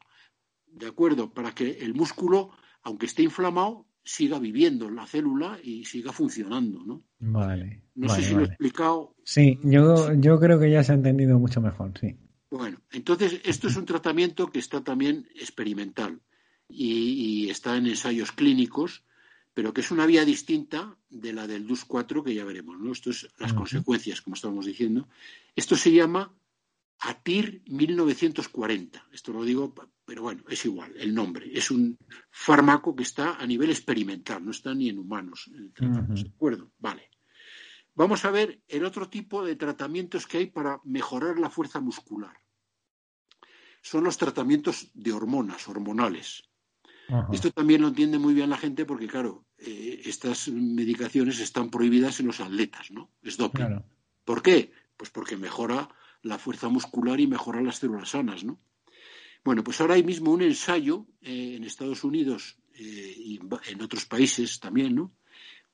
[0.66, 1.32] ¿De acuerdo?
[1.32, 2.50] Para que el músculo,
[2.82, 7.02] aunque esté inflamado, siga viviendo en la célula y siga funcionando, ¿no?
[7.18, 9.14] Vale, No vale, sé si lo he explicado.
[9.22, 12.16] Sí, yo, yo creo que ya se ha entendido mucho mejor, sí.
[12.50, 16.22] Bueno, entonces esto es un tratamiento que está también experimental
[16.70, 19.04] y, y está en ensayos clínicos,
[19.52, 22.92] pero que es una vía distinta de la del DUS4 que ya veremos, ¿no?
[22.92, 25.06] Esto es las consecuencias, como estamos diciendo.
[25.54, 26.32] Esto se llama
[27.00, 29.08] ATIR 1940.
[29.12, 31.50] Esto lo digo, pero bueno, es igual el nombre.
[31.52, 31.98] Es un
[32.30, 35.50] fármaco que está a nivel experimental, no está ni en humanos.
[35.52, 36.72] ¿De acuerdo?
[36.78, 37.10] Vale.
[37.94, 42.36] Vamos a ver el otro tipo de tratamientos que hay para mejorar la fuerza muscular.
[43.82, 46.44] Son los tratamientos de hormonas, hormonales.
[47.32, 52.20] Esto también lo entiende muy bien la gente porque, claro, eh, estas medicaciones están prohibidas
[52.20, 53.10] en los atletas, ¿no?
[53.22, 53.64] Es doping.
[53.64, 53.84] Claro.
[54.24, 54.72] ¿Por qué?
[54.96, 55.88] Pues porque mejora
[56.22, 58.58] la fuerza muscular y mejora las células sanas, ¿no?
[59.44, 64.04] Bueno, pues ahora hay mismo un ensayo eh, en Estados Unidos eh, y en otros
[64.06, 65.12] países también, ¿no?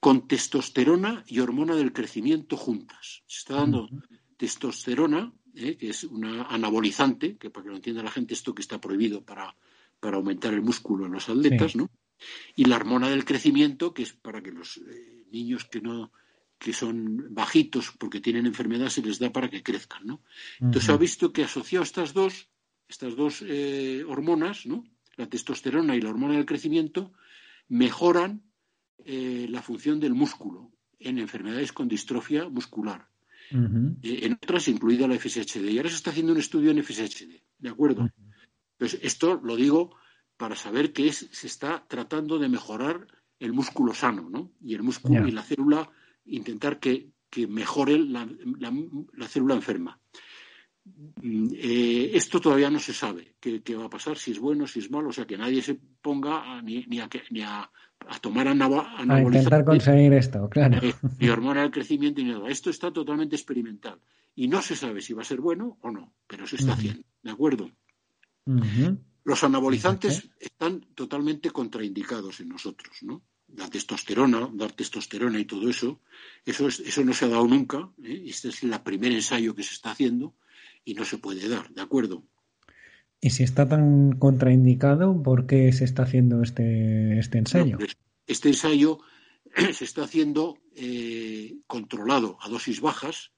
[0.00, 3.22] Con testosterona y hormona del crecimiento juntas.
[3.26, 3.88] Se está dando
[4.36, 8.62] testosterona, eh, que es una anabolizante, que para que lo entienda la gente, esto que
[8.62, 9.56] está prohibido para,
[9.98, 11.78] para aumentar el músculo en los atletas, Sí.
[11.78, 11.90] ¿no?
[12.54, 14.80] Y la hormona del crecimiento, que es para que los
[15.32, 16.12] niños que no
[16.58, 20.22] que son bajitos porque tienen enfermedad se les da para que crezcan, ¿no?
[20.60, 22.48] Entonces se ha visto que asociado estas dos,
[22.88, 24.84] estas dos eh, hormonas, ¿no?
[25.16, 27.12] la testosterona y la hormona del crecimiento,
[27.68, 28.42] mejoran
[29.04, 33.08] eh, la función del músculo en enfermedades con distrofia muscular,
[33.50, 35.70] eh, en otras incluida la FSHD.
[35.70, 38.08] Y ahora se está haciendo un estudio en FSHD, ¿de acuerdo?
[38.72, 39.96] Entonces, esto lo digo
[40.36, 43.06] para saber que es, se está tratando de mejorar
[43.38, 44.52] el músculo sano, ¿no?
[44.60, 45.90] Y el músculo y la célula,
[46.26, 48.72] intentar que, que mejore la, la-
[49.14, 49.98] la célula enferma.
[51.22, 54.66] Mm, eh, esto todavía no se sabe qué, qué va a pasar, si es bueno,
[54.66, 57.40] si es malo, o sea, que nadie se ponga a- ni, ni a, que- ni
[57.40, 57.70] a,
[58.06, 60.78] a tomar anabo- A intentar anabolizantes, conseguir esto, claro.
[60.82, 62.48] eh, ni hormona del crecimiento ni nada.
[62.50, 63.98] Esto está totalmente experimental
[64.34, 67.02] y no se sabe si va a ser bueno o no, pero se está haciendo,
[67.22, 67.70] ¿de acuerdo?
[69.24, 73.22] Los anabolizantes están totalmente contraindicados en nosotros, ¿no?
[73.56, 76.00] La testosterona, dar testosterona y todo eso,
[76.44, 77.88] eso, es- eso no se ha dado nunca.
[78.02, 78.24] ¿eh?
[78.26, 80.34] Este es el primer ensayo que se está haciendo
[80.84, 82.24] y no se puede dar, ¿de acuerdo?
[83.20, 87.72] Y si está tan contraindicado, ¿por qué se está haciendo este, este ensayo?
[87.72, 88.98] No, pues, este ensayo
[89.72, 93.30] se está haciendo eh, controlado a dosis bajas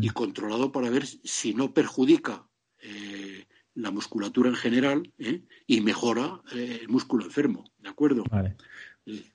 [0.00, 2.46] y controlado para ver si no perjudica
[2.80, 5.42] eh, la musculatura en general ¿eh?
[5.66, 8.24] y mejora el músculo enfermo, ¿de acuerdo?
[8.30, 8.56] Vale.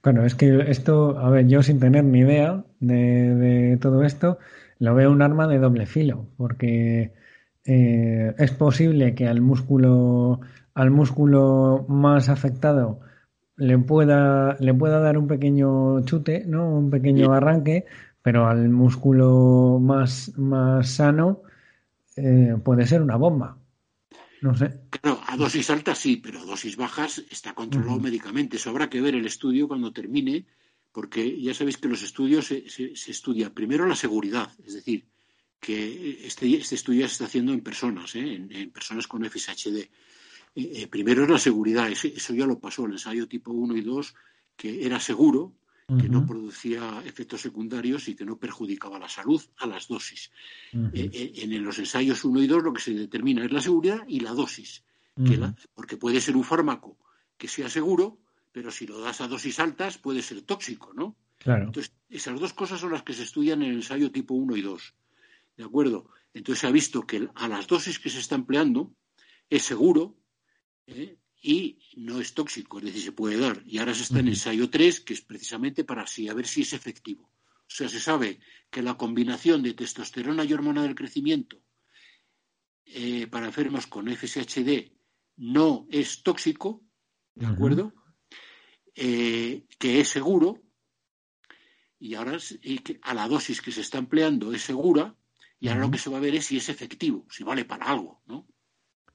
[0.02, 4.38] Claro, es que esto, a ver, yo sin tener ni idea de, de todo esto,
[4.80, 7.14] lo veo un arma de doble filo, porque
[7.66, 10.42] eh, es posible que al músculo,
[10.74, 13.00] al músculo más afectado
[13.56, 16.70] le pueda, le pueda dar un pequeño chute, ¿no?
[16.78, 17.86] Un pequeño arranque,
[18.24, 21.44] pero al músculo más, más sano
[22.18, 23.58] eh, puede ser una bomba.
[24.42, 24.82] No sé.
[24.90, 28.58] Claro, a dosis altas sí, pero a dosis bajas está controlado médicamente.
[28.58, 30.48] Eso habrá que ver el estudio cuando termine,
[30.92, 35.06] porque ya sabéis que los estudios se, se, estudia primero la seguridad, es decir,
[35.60, 38.48] que este, este estudio se está haciendo en personas, ¿eh?
[38.50, 39.78] en, personas con FSHD.
[39.78, 39.90] Eh,
[40.56, 44.16] eh, primero es la seguridad, eso, ya lo pasó, el ensayo tipo 1 y 2,
[44.58, 45.54] que era seguro,
[45.88, 50.32] que no producía efectos secundarios y que no perjudicaba la salud a las dosis.
[50.72, 54.32] en, los ensayos 1 y 2 lo que se determina es la seguridad y la
[54.32, 54.84] dosis,
[55.74, 56.98] porque puede ser un fármaco
[57.38, 58.20] que sea seguro,
[58.52, 61.18] pero si lo das a dosis altas puede ser tóxico, ¿no?
[61.38, 61.66] Claro.
[61.66, 64.62] Entonces, esas dos cosas son las que se estudian en el ensayo tipo 1 y
[64.62, 64.94] 2.
[65.58, 66.10] ¿De acuerdo?
[66.34, 68.94] Entonces se ha visto que a las dosis que se está empleando
[69.50, 70.16] es seguro
[70.88, 71.18] ¿eh?
[71.42, 73.64] Y no es tóxico, es decir, se puede dar.
[73.66, 76.62] Y ahora se está en ensayo 3, que es precisamente para así, a ver si
[76.62, 77.24] es efectivo.
[77.24, 81.62] O sea, se sabe que la combinación de testosterona y hormona del crecimiento
[82.86, 84.92] eh, para enfermos con FSHD
[85.38, 86.84] no es tóxico,
[87.34, 87.94] ¿de acuerdo?
[88.94, 90.62] Eh, que es seguro
[91.98, 95.16] y ahora y que a la dosis que se está empleando es segura
[95.60, 97.86] y ahora lo que se va a ver es si es efectivo, si vale para
[97.86, 98.48] algo, ¿no?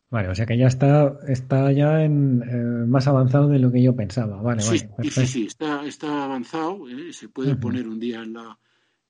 [0.08, 3.82] Vale, o sea que ya está, está ya en, eh, más avanzado de lo que
[3.82, 4.40] yo pensaba.
[4.40, 6.88] Vale, sí, vale, sí, sí, está, está avanzado.
[6.88, 7.12] ¿eh?
[7.12, 8.58] Se puede poner un día en la,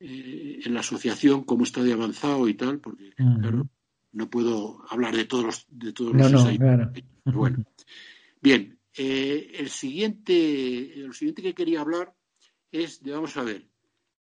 [0.01, 3.69] eh, en la asociación cómo está de avanzado y tal, porque claro,
[4.13, 6.93] no puedo hablar de todos los, de todos no, los no, claro.
[7.27, 7.65] Bueno,
[8.41, 12.15] bien, el siguiente, el siguiente que quería hablar
[12.73, 13.69] es de, vamos a ver,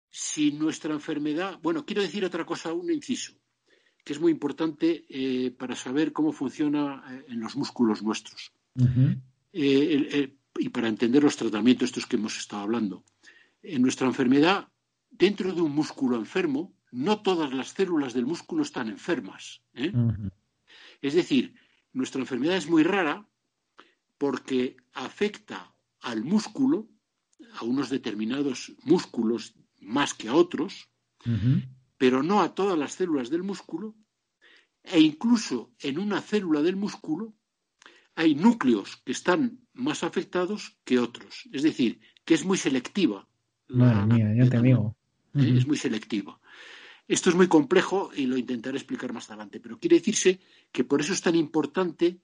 [0.08, 3.39] si nuestra enfermedad, bueno, quiero decir otra cosa, un inciso,
[4.04, 8.52] que es muy importante eh, para saber cómo funciona eh, en los músculos nuestros
[9.52, 13.04] eh, y para entender los tratamientos estos que hemos estado hablando.
[13.62, 14.68] En nuestra enfermedad,
[15.10, 19.62] dentro de un músculo enfermo, no todas las células del músculo están enfermas.
[21.02, 21.54] Es decir,
[21.92, 23.28] nuestra enfermedad es muy rara
[24.18, 26.88] porque afecta al músculo,
[27.58, 30.88] a unos determinados músculos más que a otros,
[32.00, 33.94] pero no a todas las células del músculo,
[34.82, 37.34] e incluso en una célula del músculo
[38.14, 41.46] hay núcleos que están más afectados que otros.
[41.52, 43.28] Es decir, que es muy selectiva.
[43.68, 44.96] Madre mía, ya te digo.
[45.34, 45.56] ¿eh?
[45.58, 46.40] Es muy selectiva.
[47.06, 50.40] Esto es muy complejo y lo intentaré explicar más adelante, pero quiere decirse
[50.72, 52.18] que por eso es tan importante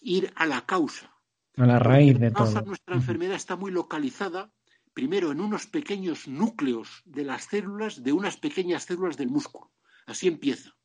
[0.00, 1.12] ir a la causa.
[1.58, 2.62] A la raíz de todo.
[2.62, 4.50] Nuestra enfermedad está muy localizada
[4.94, 9.72] primero en unos pequeños núcleos de las células de unas pequeñas células del músculo.
[10.06, 10.76] Así empieza.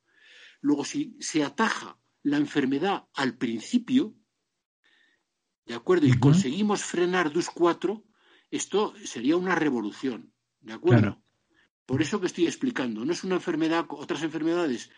[0.62, 4.16] Luego, si se ataja la enfermedad al principio,
[5.66, 6.08] ¿de acuerdo?
[6.08, 8.04] Y conseguimos frenar DUS4,
[8.52, 11.24] esto sería una revolución, ¿de acuerdo?
[11.86, 14.90] Por eso que estoy explicando, no es una enfermedad, otras enfermedades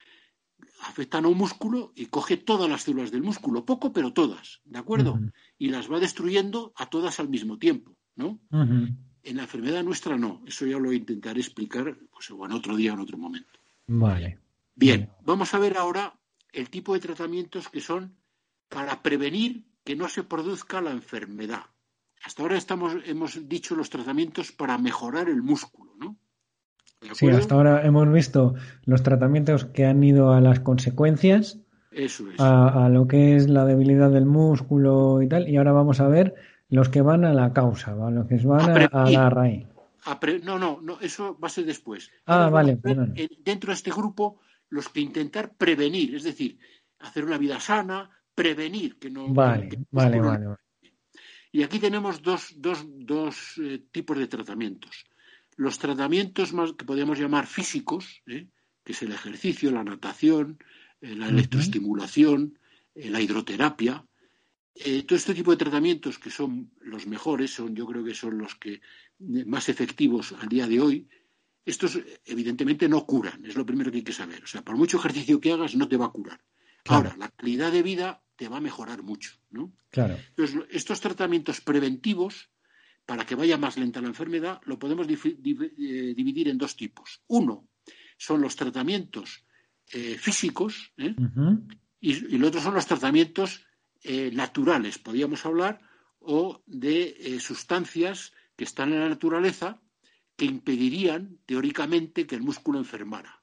[0.81, 4.79] afectan a un músculo y coge todas las células del músculo, poco pero todas, ¿de
[4.79, 5.19] acuerdo?
[5.57, 7.97] Y las va destruyendo a todas al mismo tiempo.
[8.15, 8.39] ¿No?
[8.51, 10.41] En la enfermedad nuestra no.
[10.47, 13.59] Eso ya lo intentaré explicar pues, en otro día o en otro momento.
[13.87, 14.39] Vale.
[14.75, 16.13] Bien, vamos a ver ahora
[16.53, 18.15] el tipo de tratamientos que son
[18.69, 21.63] para prevenir que no se produzca la enfermedad.
[22.23, 26.17] Hasta ahora estamos, hemos dicho los tratamientos para mejorar el músculo, ¿no?
[27.13, 28.53] Sí, hasta ahora hemos visto
[28.85, 34.11] los tratamientos que han ido a las consecuencias, Eso a, lo que es la debilidad
[34.11, 36.35] del músculo y tal, y ahora vamos a ver
[36.71, 39.67] los que van a la causa, los que van a, la raíz.
[40.43, 42.09] no, no, no, eso va a ser después.
[42.25, 42.79] Ah, vale,
[43.43, 46.57] Dentro de este grupo, los que intentar prevenir, es decir,
[46.99, 49.27] hacer una vida sana, prevenir que no.
[49.33, 50.55] Vale, vale, vale,
[51.51, 55.05] Y aquí tenemos dos, dos, dos eh, tipos de tratamientos.
[55.57, 58.47] Los tratamientos más que podríamos llamar físicos, ¿eh?
[58.85, 60.57] que es el ejercicio, la natación,
[61.01, 62.57] eh, la electroestimulación,
[62.95, 64.05] la hidroterapia,
[64.75, 68.37] eh, todo este tipo de tratamientos que son los mejores, son, yo creo que son
[68.37, 68.81] los que eh,
[69.45, 71.09] más efectivos al día de hoy,
[71.65, 74.43] estos evidentemente no curan, es lo primero que hay que saber.
[74.43, 76.41] O sea, por mucho ejercicio que hagas no te va a curar.
[76.87, 79.71] Ahora, la calidad de vida te va a mejorar mucho, ¿no?
[79.91, 80.17] Claro.
[80.29, 82.49] Entonces, estos tratamientos preventivos,
[83.05, 87.21] para que vaya más lenta la enfermedad, lo podemos eh, dividir en dos tipos.
[87.27, 87.67] Uno
[88.17, 89.45] son los tratamientos
[89.85, 91.13] físicos y,
[91.99, 93.65] y, el otro son los tratamientos
[94.03, 95.79] eh, naturales, podríamos hablar,
[96.19, 99.81] o de eh, sustancias que están en la naturaleza
[100.35, 103.41] que impedirían, teóricamente, que el músculo enfermara.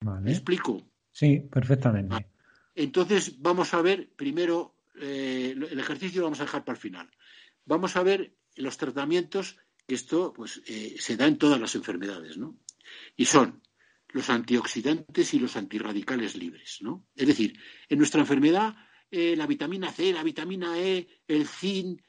[0.00, 0.82] ¿Me explico?
[1.10, 2.26] Sí, perfectamente.
[2.74, 7.10] Entonces, vamos a ver primero, eh, el ejercicio lo vamos a dejar para el final.
[7.64, 12.36] Vamos a ver los tratamientos que esto pues, eh, se da en todas las enfermedades,
[12.36, 12.56] ¿no?
[13.16, 13.62] Y son
[14.08, 17.06] los antioxidantes y los antirradicales libres, ¿no?
[17.16, 18.76] Es decir, en nuestra enfermedad,
[19.14, 22.00] eh, la vitamina C, la vitamina E, el zinc,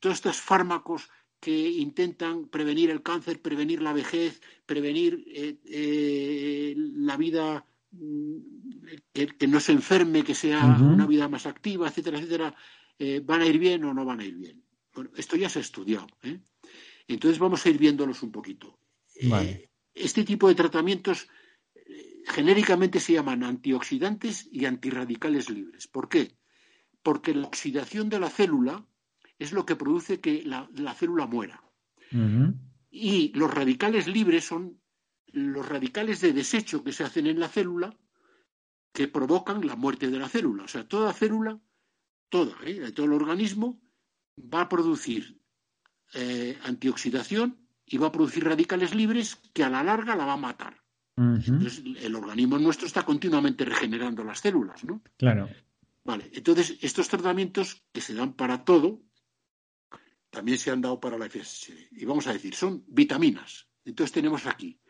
[0.00, 1.08] todos estos fármacos
[1.38, 5.24] que intentan prevenir el cáncer, prevenir la vejez, prevenir
[7.06, 8.38] la vida Mm,
[9.12, 12.54] que, no se enferme, que sea una vida más activa, etcétera, etcétera,
[12.98, 14.62] eh, ¿van a ir bien o no van a ir bien?
[14.94, 16.06] Bueno, esto ya se ha estudiado.
[16.22, 16.38] ¿eh?
[17.08, 18.78] Entonces vamos a ir viéndolos un poquito.
[19.16, 21.28] Eh, este tipo de tratamientos
[22.26, 25.86] genéricamente se llaman antioxidantes y antirradicales libres.
[25.86, 26.36] ¿Por qué?
[27.02, 28.86] Porque la oxidación de la célula
[29.38, 31.62] es lo que produce que la, célula muera.
[32.90, 34.80] Y los radicales libres son
[35.26, 37.96] los radicales de desecho que se hacen en la célula
[38.92, 40.64] que provocan la muerte de la célula.
[40.64, 41.60] O sea, toda célula,
[42.28, 42.92] toda, ¿eh?
[42.92, 43.80] todo el organismo,
[44.36, 45.40] va a producir
[46.14, 50.38] eh, antioxidación y va a producir radicales libres que a la larga la va a
[50.48, 50.82] matar.
[51.16, 55.02] Entonces, el organismo nuestro está continuamente regenerando las células, ¿no?
[55.18, 55.50] Claro.
[56.02, 59.02] Vale, entonces estos tratamientos que se dan para todo,
[60.30, 61.90] también se han dado para la FSH.
[61.92, 63.68] Y vamos a decir, son vitaminas.
[63.84, 64.80] Entonces tenemos aquí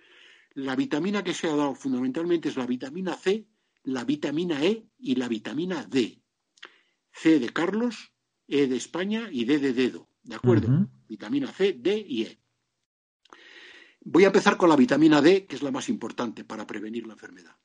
[0.55, 3.47] la vitamina que se ha dado fundamentalmente es la vitamina C,
[3.85, 6.23] la vitamina E y la vitamina D.
[7.13, 8.13] C de Carlos,
[8.49, 10.09] E de España y D de dedo.
[10.23, 10.89] ¿De acuerdo?
[11.09, 12.40] Vitamina C, D y E.
[14.03, 17.13] Voy a empezar con la vitamina D, que es la más importante para prevenir la
[17.13, 17.57] enfermedad.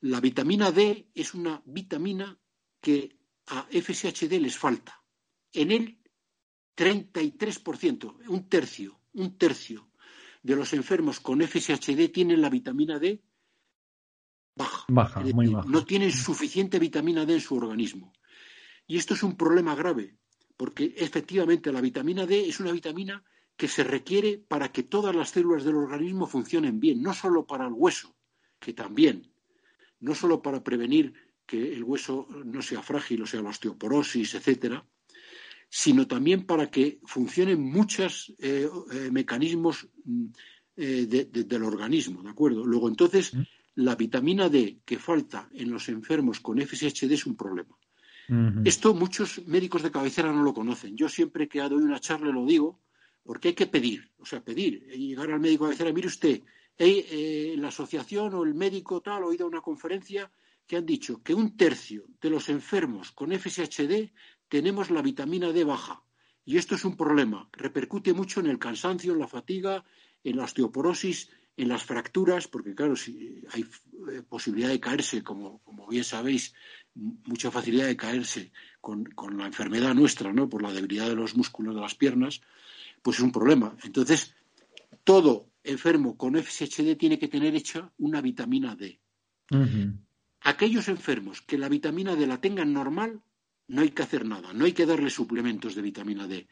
[0.00, 2.38] La vitamina D es una vitamina
[2.80, 5.02] que a FSHD les falta.
[5.52, 5.98] En el
[6.76, 9.90] 33%, un tercio, un tercio
[10.42, 13.22] de los enfermos con FSHD tienen la vitamina D
[14.54, 14.84] baja.
[14.88, 15.68] Baja, muy baja.
[15.68, 18.12] No tienen suficiente vitamina D en su organismo.
[18.86, 20.16] Y esto es un problema grave,
[20.56, 23.24] porque efectivamente la vitamina D es una vitamina
[23.56, 27.66] que se requiere para que todas las células del organismo funcionen bien, no solo para
[27.66, 28.14] el hueso,
[28.58, 29.30] que también,
[30.00, 31.14] no solo para prevenir
[31.46, 34.84] que el hueso no sea frágil, o sea, la osteoporosis, etcétera,
[35.68, 40.26] sino también para que funcionen muchos eh, eh, mecanismos mm,
[40.76, 42.64] eh, del organismo, ¿de acuerdo?
[42.64, 43.32] Luego, entonces,
[43.76, 47.76] la vitamina D que falta en los enfermos con FSHD es un problema.
[48.64, 50.96] Esto muchos médicos de cabecera no lo conocen.
[50.96, 52.80] Yo siempre que doy una charla lo digo,
[53.26, 56.42] porque hay que pedir, o sea, pedir, llegar al médico de cabecera, mire usted,
[56.78, 60.30] la asociación o el médico tal, ha oído una conferencia
[60.66, 64.10] que han dicho que un tercio de los enfermos con FSHD
[64.48, 66.02] tenemos la vitamina D baja.
[66.44, 67.48] Y esto es un problema.
[67.52, 69.84] Repercute mucho en el cansancio, en la fatiga,
[70.22, 75.62] en la osteoporosis, en las fracturas, porque claro, si hay eh, posibilidad de caerse, como,
[75.88, 76.54] bien sabéis,
[76.94, 80.48] mucha facilidad de caerse con, la enfermedad nuestra, ¿no?
[80.48, 82.42] Por la debilidad de los músculos de las piernas,
[83.02, 83.76] pues es un problema.
[83.84, 84.34] Entonces,
[85.04, 89.00] todo enfermo con FSHD tiene que tener hecha una vitamina D.
[90.40, 93.22] Aquellos enfermos que la vitamina D la tengan normal
[93.68, 96.46] no hay que hacer nada, no hay que darle suplementos de vitamina D.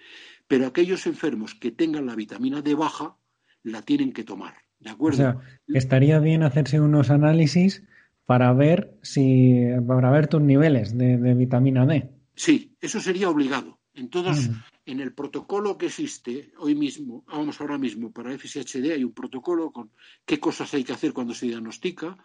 [0.49, 3.17] Pero aquellos enfermos que tengan la vitamina D baja,
[3.63, 4.55] la tienen que tomar.
[4.81, 5.17] ¿De acuerdo?
[5.17, 7.83] O sea, estaría bien hacerse unos análisis
[8.27, 12.11] para ver si para ver tus niveles de, vitamina D.
[12.35, 13.79] Sí, eso sería obligado.
[13.95, 14.51] En todos,
[14.87, 19.71] en el protocolo que existe hoy mismo, vamos ahora mismo para FSHD, hay un protocolo
[19.71, 19.93] con
[20.25, 22.19] qué cosas hay que hacer cuando se diagnostica,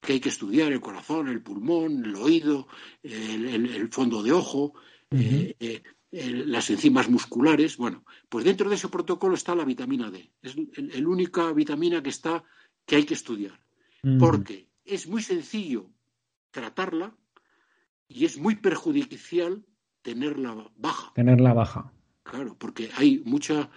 [0.00, 2.66] que hay que estudiar el corazón, el pulmón, el oído,
[3.02, 4.74] el, fondo de ojo,
[5.10, 7.76] eh, eh, las enzimas musculares.
[7.76, 10.32] Bueno, pues dentro de ese protocolo está la vitamina D.
[10.42, 12.44] Es la única vitamina que está
[12.86, 13.60] que hay que estudiar.
[14.18, 15.90] Porque es muy sencillo
[16.50, 17.16] tratarla
[18.06, 19.64] y es muy perjudicial
[20.08, 21.12] tenerla baja.
[21.14, 21.92] Tenerla baja.
[22.22, 23.70] Claro, porque hay mucho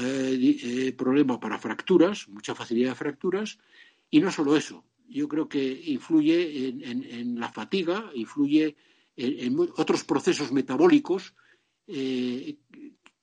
[0.00, 3.58] eh, problema para fracturas, mucha facilidad de fracturas,
[4.10, 8.76] y no solo eso, yo creo que influye en, la fatiga, influye
[9.16, 11.34] en, otros procesos metabólicos
[11.86, 12.56] eh,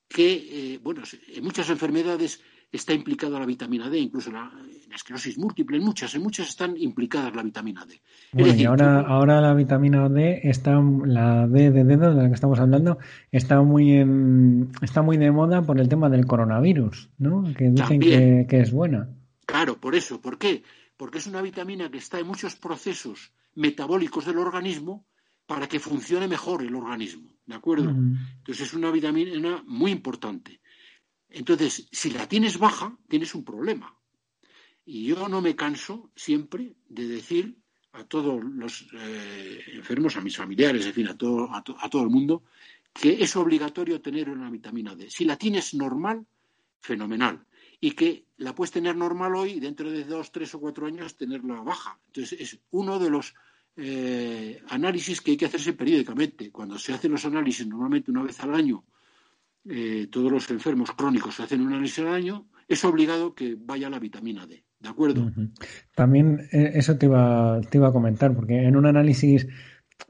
[0.07, 0.29] que,
[0.73, 2.41] eh, bueno, en muchas enfermedades
[2.71, 4.51] está implicada la vitamina D, incluso en la,
[4.93, 8.01] esclerosis múltiple, en muchas, en muchas están implicadas la vitamina D.
[8.33, 12.59] y ahora, ahora la vitamina D está, la D de dedo de la que estamos
[12.59, 12.97] hablando,
[13.31, 13.99] está muy
[14.81, 17.43] está muy de moda por el tema del coronavirus, ¿no?
[17.55, 19.09] Que dicen que, que es buena.
[19.45, 20.63] Claro, por eso, ¿por qué?
[20.99, 25.07] porque es una vitamina que está en muchos procesos metabólicos del organismo
[25.45, 27.89] para que funcione mejor el organismo, ¿de acuerdo?
[27.89, 30.59] Entonces es una vitamina muy importante.
[31.29, 33.95] Entonces, si la tienes baja, tienes un problema.
[34.85, 37.57] Y yo no me canso siempre de decir
[37.93, 42.09] a todos los eh, enfermos, a mis familiares, en fin, a todo, a, todo el
[42.09, 42.43] mundo,
[42.93, 45.09] que es obligatorio tener una vitamina D.
[45.09, 46.25] Si la tienes normal,
[46.79, 47.45] fenomenal.
[47.81, 51.15] Y que la puedes tener normal hoy y dentro de dos, tres o cuatro años
[51.15, 51.99] tenerla baja.
[52.07, 53.33] Entonces, es uno de los
[53.77, 56.51] eh, análisis que hay que hacerse periódicamente.
[56.51, 58.83] Cuando se hacen los análisis normalmente una vez al año,
[59.67, 63.99] eh, todos los enfermos crónicos hacen un análisis al año, es obligado que vaya la
[63.99, 64.63] vitamina D.
[64.79, 65.29] ¿De acuerdo?
[65.93, 69.47] También eh, eso te iba, te iba a comentar, porque en un análisis,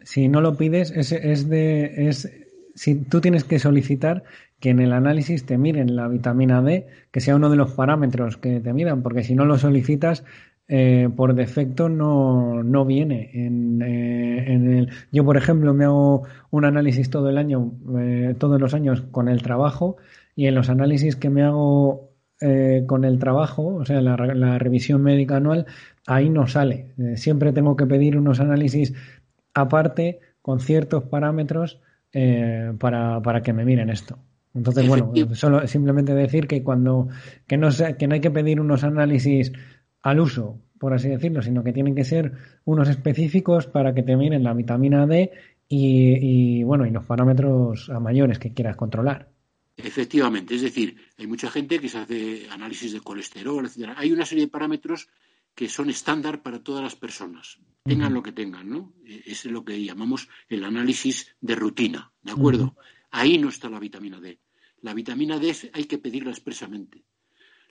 [0.04, 2.08] si no lo pides, es, es de.
[2.10, 2.30] Es,
[2.76, 4.24] si tú tienes que solicitar
[4.60, 8.38] que en el análisis te miren la vitamina D, que sea uno de los parámetros
[8.38, 10.24] que te miran, porque si no lo solicitas,
[10.70, 13.32] eh, por defecto no, no viene.
[13.34, 17.74] En, eh, en, el, yo, por ejemplo, me hago un análisis todo el año,
[18.38, 19.97] todos los años con el trabajo,
[20.36, 22.09] y en los análisis que me hago
[22.41, 24.15] eh, con el trabajo, o sea, la,
[24.57, 25.65] revisión médica anual,
[26.07, 26.93] ahí no sale.
[26.97, 28.93] Eh, siempre tengo que pedir unos análisis
[29.53, 31.82] aparte con ciertos parámetros
[32.13, 34.20] eh, para, para, que me miren esto.
[34.55, 37.09] Entonces, bueno, solo simplemente decir que cuando
[37.45, 37.67] que no,
[37.97, 39.51] que no hay que pedir unos análisis
[40.02, 42.34] al uso, por así decirlo, sino que tienen que ser
[42.66, 45.32] unos específicos para que te miren la vitamina D
[45.68, 49.30] y, y bueno, y los parámetros a mayores que quieras controlar.
[49.78, 53.95] Efectivamente, es decir, hay mucha gente que se hace análisis de colesterol, etcétera.
[53.97, 55.08] Hay una serie de parámetros
[55.56, 58.93] que son estándar para todas las personas, tengan lo que tengan, ¿no?
[59.06, 62.76] E, es lo que llamamos el análisis de rutina, ¿de acuerdo?
[63.12, 64.39] Ahí no está la vitamina D.
[64.82, 67.04] La vitamina D hay que pedirla expresamente.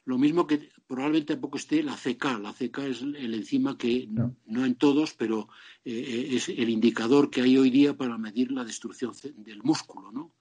[0.09, 2.41] Lo mismo que probablemente tampoco esté la CK.
[2.41, 5.51] La CK es el enzima que, no, en todos, pero
[5.85, 10.11] eh, eh, es el indicador que hay hoy día para medir la destrucción del músculo,
[10.11, 10.33] ¿no?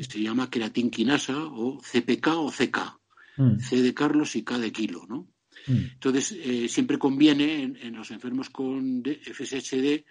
[0.00, 2.78] Se llama queratinquinasa o CPK o CK.
[3.36, 3.58] Mm.
[3.58, 5.28] C de Carlos y K de kilo, ¿no?
[5.66, 5.92] Mm.
[5.92, 10.02] Entonces, eh, siempre conviene en, los enfermos con FSHD,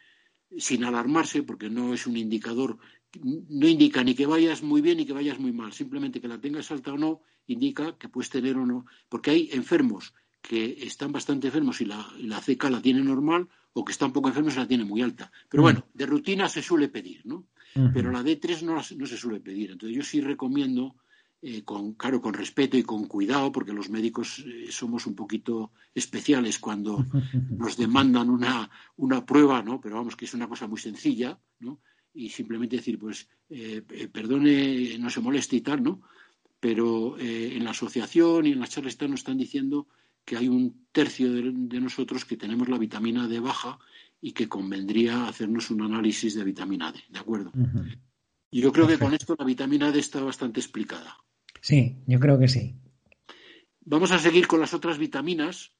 [0.55, 2.77] sin alarmarse, porque no es un indicador,
[3.22, 6.39] no indica ni que vayas muy bien ni que vayas muy mal, simplemente que la
[6.39, 11.11] tengas alta o no, indica que puedes tener o no, porque hay enfermos que están
[11.11, 14.57] bastante enfermos y la, la CK la tiene normal, o que están poco enfermos y
[14.57, 15.32] la tiene muy alta.
[15.49, 15.66] Pero mm.
[15.66, 17.47] bueno, de rutina se suele pedir, ¿no?
[17.91, 19.72] pero la D3 no, no, se suele pedir.
[19.72, 20.95] Entonces yo sí recomiendo,
[21.41, 25.72] eh, con, claro, con respeto y con cuidado, porque los médicos eh, somos un poquito
[25.95, 27.03] especiales cuando
[27.49, 29.82] nos demandan una, una prueba, ¿no?
[29.82, 31.80] Pero vamos, que es una cosa muy sencilla, ¿no?
[32.14, 36.01] Y simplemente decir, pues, eh, perdone, no se moleste y tal, ¿no?
[36.59, 39.88] Pero en la asociación y en las charlas nos están diciendo
[40.24, 43.80] que hay un tercio de, de nosotros que tenemos la vitamina D baja
[44.22, 47.51] y que convendría hacernos un análisis de vitamina D, ¿de acuerdo?
[48.49, 51.18] Y yo creo que con esto la vitamina D está bastante explicada.
[51.59, 52.74] Sí, yo creo que sí.
[53.82, 55.74] Vamos a seguir con las otras vitaminas,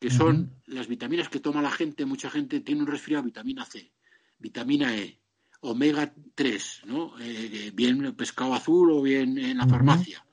[0.00, 2.06] que son las vitaminas que toma la gente.
[2.06, 3.92] Mucha gente tiene un resfriado, vitamina C,
[4.38, 5.20] vitamina E,
[5.64, 7.14] omega 3, ¿no?
[7.20, 10.24] Eh, bien pescado azul o bien en la farmacia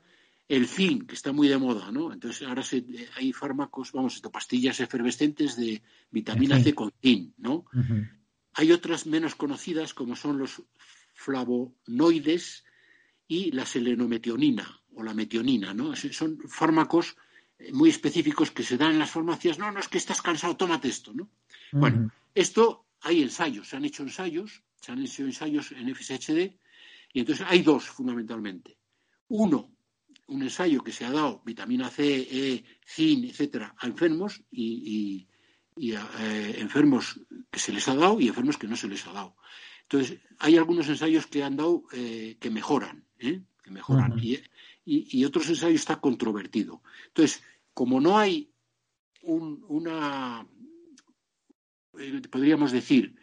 [0.51, 2.11] el zinc, que está muy de moda, ¿no?
[2.11, 2.61] Entonces ahora
[3.15, 7.63] hay fármacos, vamos, pastillas efervescentes de vitamina C con zinc, ¿no?
[8.55, 10.61] Hay otras menos conocidas como son los
[11.13, 12.65] flavonoides
[13.29, 15.95] y la selenometionina o la metionina, ¿no?
[15.95, 17.15] Son fármacos
[17.57, 19.57] eh, muy específicos que se dan en las farmacias.
[19.57, 21.29] No, no es que estás cansado, tómate esto, ¿no?
[21.71, 26.57] Bueno, esto hay ensayos, se han hecho ensayos, se han hecho ensayos en FSHD
[27.13, 28.77] y entonces hay dos fundamentalmente.
[29.29, 29.71] Uno,
[30.27, 35.27] un ensayo que se ha dado vitamina C, E, zinc, etcétera, a enfermos y,
[35.95, 37.19] a eh, enfermos
[37.49, 39.35] que se les ha dado y enfermos que no se les ha dado.
[39.83, 43.41] Entonces, hay algunos ensayos que han dado eh, que mejoran, ¿eh?
[43.63, 44.19] que mejoran
[44.83, 46.81] y, otros ensayos está controvertido.
[47.07, 48.51] Entonces, como no hay
[49.21, 50.47] un, una,
[52.31, 53.15] podríamos decir,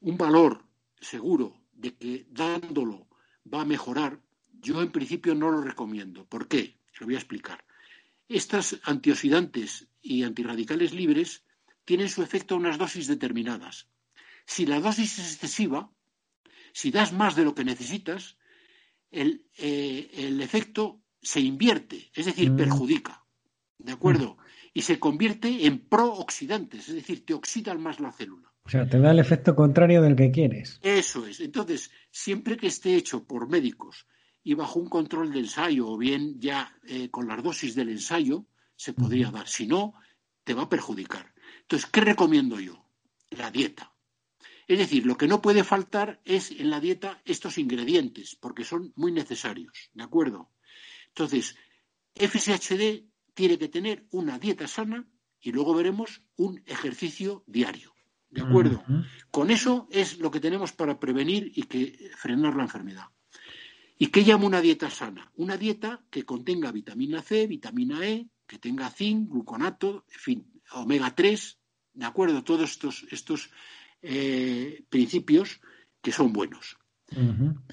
[0.00, 0.64] un valor
[1.02, 3.08] seguro de que dándolo
[3.52, 4.20] va a mejorar,
[4.52, 6.24] yo en principio no lo recomiendo.
[6.26, 6.78] ¿Por qué?
[6.98, 7.64] Lo voy a explicar.
[8.28, 11.44] Estas antioxidantes y antirradicales libres
[11.84, 13.88] tienen su efecto a unas dosis determinadas.
[14.46, 15.90] Si la dosis es excesiva,
[16.72, 18.38] si das más de lo que necesitas,
[19.10, 22.56] el, eh, efecto se invierte, es decir, mm.
[22.56, 23.26] perjudica.
[23.78, 24.36] ¿De acuerdo?
[24.36, 24.42] Mm.
[24.74, 28.51] Y se convierte en prooxidantes, es decir, te oxidan más la célula.
[28.64, 30.78] O sea, te da el efecto contrario del que quieres.
[30.82, 31.40] Eso es.
[31.40, 34.06] Entonces, siempre que esté hecho por médicos
[34.44, 38.46] y bajo un control de ensayo o bien ya eh, con las dosis del ensayo
[38.76, 39.48] se podría dar.
[39.48, 39.94] Si no,
[40.44, 41.32] te va a perjudicar.
[41.62, 42.86] Entonces, ¿qué recomiendo yo?
[43.30, 43.92] La dieta.
[44.68, 48.92] Es decir, lo que no puede faltar es en la dieta estos ingredientes, porque son
[48.96, 50.50] muy necesarios, ¿de acuerdo?
[51.08, 51.56] Entonces,
[52.14, 53.04] FSHD
[53.34, 55.08] tiene que tener una dieta sana
[55.40, 57.91] y luego veremos un ejercicio diario,
[58.32, 58.82] ¿de acuerdo?
[59.30, 63.04] Con eso es lo que tenemos para prevenir y que frenar la enfermedad.
[63.98, 65.30] ¿Y qué llamo una dieta sana?
[65.36, 71.14] Una dieta que contenga vitamina C, vitamina E, que tenga zinc, gluconato, en fin, omega
[71.14, 71.58] 3,
[71.94, 72.42] ¿de acuerdo?
[72.42, 73.50] Todos estos, estos
[74.00, 75.60] eh, principios
[76.00, 76.78] que son buenos.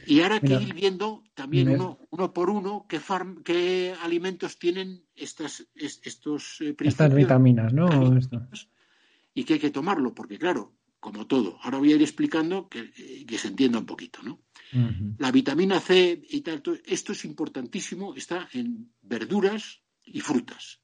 [0.06, 3.00] Y ahora que ir viendo también uno, uno, por uno qué,
[3.46, 6.94] qué alimentos tienen estas, estos eh, principios.
[6.94, 7.88] Estas vitaminas, ¿no?
[9.40, 12.92] Y que hay que tomarlo, porque claro, como todo, ahora voy a ir explicando que,
[13.26, 14.42] que se entienda un poquito, ¿no?
[15.18, 20.82] La vitamina C y tal, esto es importantísimo, está en verduras y frutas.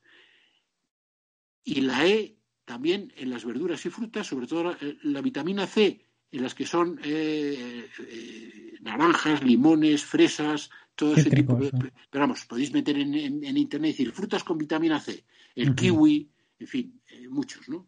[1.66, 4.64] Y la E también en las verduras y frutas, sobre todo
[5.03, 6.01] la, eh, vitamina C
[6.32, 11.72] en las que son eh, eh, naranjas, limones, fresas, todo ese tipo de...
[11.72, 15.26] Pero vamos, podéis meter en, internet y decir frutas con vitamina C,
[15.56, 17.88] el kiwi, en fin, muchos, ¿no?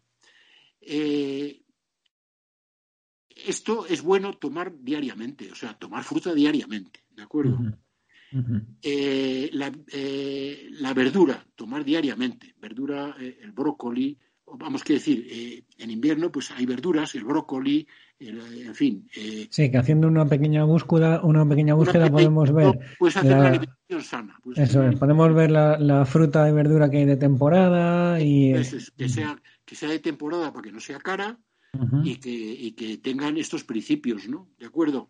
[3.46, 7.60] Esto es bueno tomar diariamente, o sea, tomar fruta diariamente, ¿de acuerdo?
[8.82, 16.32] Eh, eh, la, verdura, tomar diariamente, verdura, eh, el brócoli, vamos a decir, en invierno
[16.32, 17.88] pues hay verduras, el brócoli,
[18.20, 19.08] en fin.
[19.50, 22.80] sí, que haciendo una pequeña búsqueda, una pequeña búsqueda podemos ver.
[22.98, 24.40] Puedes hacer la, una alimentación sana.
[24.56, 28.54] Eso es, podemos ver la, fruta y verdura que hay de temporada y.
[28.98, 31.40] que, sea, que sea de temporada para que no sea cara
[32.04, 34.50] y, que, que tengan estos principios, ¿no?
[34.58, 35.10] ¿De acuerdo?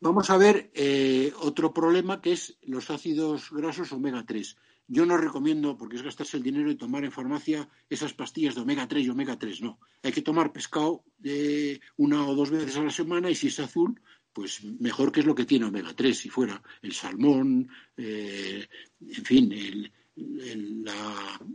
[0.00, 4.56] Vamos a ver eh, otro problema que es los ácidos grasos omega 3.
[4.86, 8.60] Yo no recomiendo, porque es gastarse el dinero y tomar en farmacia esas pastillas de
[8.60, 9.78] omega 3 y omega 3, no.
[10.02, 13.60] Hay que tomar pescado eh, una o dos veces a la semana y si es
[13.60, 13.98] azul,
[14.32, 18.66] pues mejor que es lo que tiene omega 3, si fuera el salmón, eh,
[19.00, 19.90] en fin, el,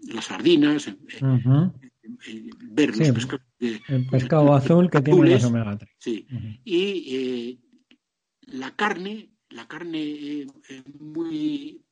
[0.07, 0.91] las sardinas,
[2.71, 5.91] ver los pescados el pescado azul que tiene los omega 3.
[5.99, 6.27] Sí.
[6.63, 7.59] Y eh,
[8.47, 10.47] la carne, la carne
[10.99, 11.83] muy,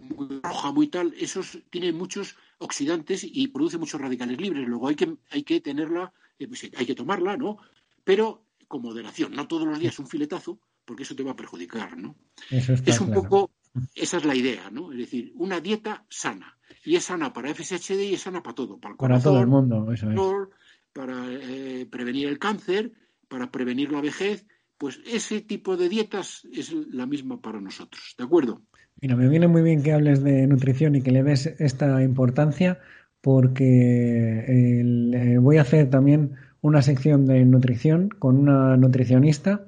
[0.00, 4.66] muy, roja, muy tal, esos tiene muchos oxidantes y produce muchos radicales libres.
[4.66, 7.58] Luego hay que, hay que tenerla, eh, pues, hay que tomarla, ¿no?
[8.04, 11.96] Pero con moderación, no todos los días un filetazo, porque eso te va a perjudicar,
[11.96, 12.16] ¿no?
[12.50, 13.50] es un poco,
[13.94, 14.92] esa es la idea, ¿no?
[14.92, 16.58] Es decir, una dieta sana.
[16.84, 19.40] Y es sana para FSHD y es sana para todo, para el corazón, para todo
[19.40, 20.48] el mundo, eso es
[20.92, 22.92] para eh, prevenir el cáncer,
[23.28, 24.46] para prevenir la vejez,
[24.78, 28.62] pues ese tipo de dietas es la misma para nosotros, ¿de acuerdo?
[29.00, 32.78] Mira, me viene muy bien que hables de nutrición y que le des esta importancia
[33.20, 39.64] porque eh, voy a hacer también una sección de nutrición con una nutricionista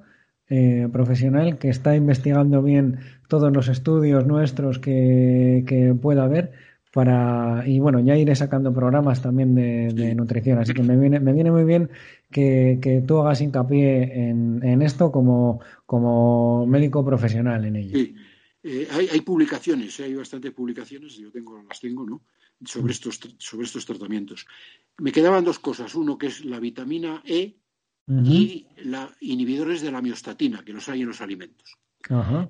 [0.49, 2.99] eh, profesional que está investigando bien
[3.29, 6.53] todos los estudios nuestros que, que pueda haber
[6.95, 10.59] para y bueno ya iré sacando programas también de, nutrición.
[10.59, 11.91] Así que me viene me viene muy bien
[12.31, 17.99] que, tú hagas hincapié en, esto como, como médico profesional en ello.
[17.99, 18.15] Sí.
[18.67, 22.23] Eh, hay, hay, publicaciones hay bastantes publicaciones yo tengo las tengo no
[22.65, 24.47] sobre estos sobre estos tratamientos
[24.99, 27.59] me quedaban dos cosas uno que es la vitamina E
[28.07, 31.77] y la inhibidores de la miostatina que los hay en los alimentos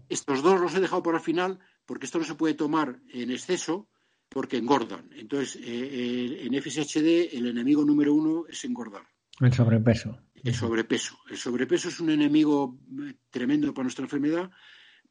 [0.09, 3.31] estos dos los he dejado por al final porque esto no se puede tomar en
[3.31, 3.89] exceso
[4.35, 5.11] porque engordan.
[5.15, 9.05] Entonces, eh, eh, en FSHD el enemigo número uno es engordar.
[9.41, 10.19] El sobrepeso.
[10.43, 11.19] El sobrepeso.
[11.31, 14.51] El sobrepeso es un enemigo eh, tremendo para nuestra enfermedad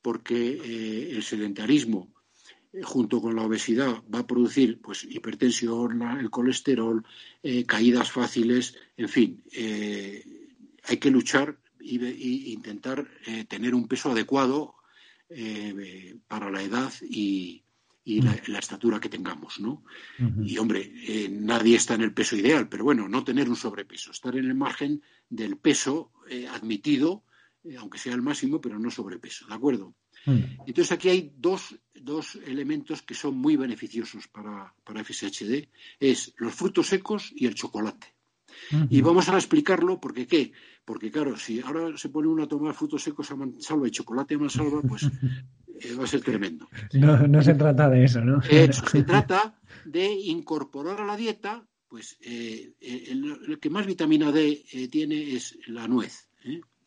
[0.04, 2.14] porque el sedentarismo
[2.84, 7.04] junto con la obesidad va a producir pues hipertensión, el colesterol,
[7.66, 9.44] caídas fáciles, en fin,
[10.84, 13.08] hay que luchar e intentar
[13.48, 14.76] tener un peso adecuado
[16.28, 17.64] para la edad y,
[18.06, 19.84] y la, estatura que tengamos, ¿no?
[20.44, 24.12] Y hombre, eh, nadie está en el peso ideal, pero bueno, no tener un sobrepeso,
[24.12, 27.33] estar en el margen del peso eh, admitido, eh,
[27.78, 29.96] aunque sea el máximo, pero no sobrepeso, ¿de acuerdo?
[30.26, 35.68] Entonces aquí hay dos, dos, elementos que son muy beneficiosos para, para FSHD,
[36.00, 38.08] es los frutos secos y el chocolate.
[38.90, 40.54] Y vamos a explicarlo porque qué,
[40.86, 44.36] porque claro, si ahora se pone uno a tomar frutos secos a mansalva y chocolate
[44.36, 45.10] a mansalva, pues
[45.80, 46.68] Eh, va a ser tremendo.
[46.94, 48.42] No, se trata de eso, ¿no?
[48.42, 54.88] se trata de incorporar a la dieta, pues eh, el, que más vitamina D eh,
[54.88, 56.30] tiene es la nuez.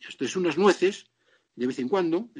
[0.06, 1.06] Esto es unas nueces,
[1.54, 2.30] de vez en cuando,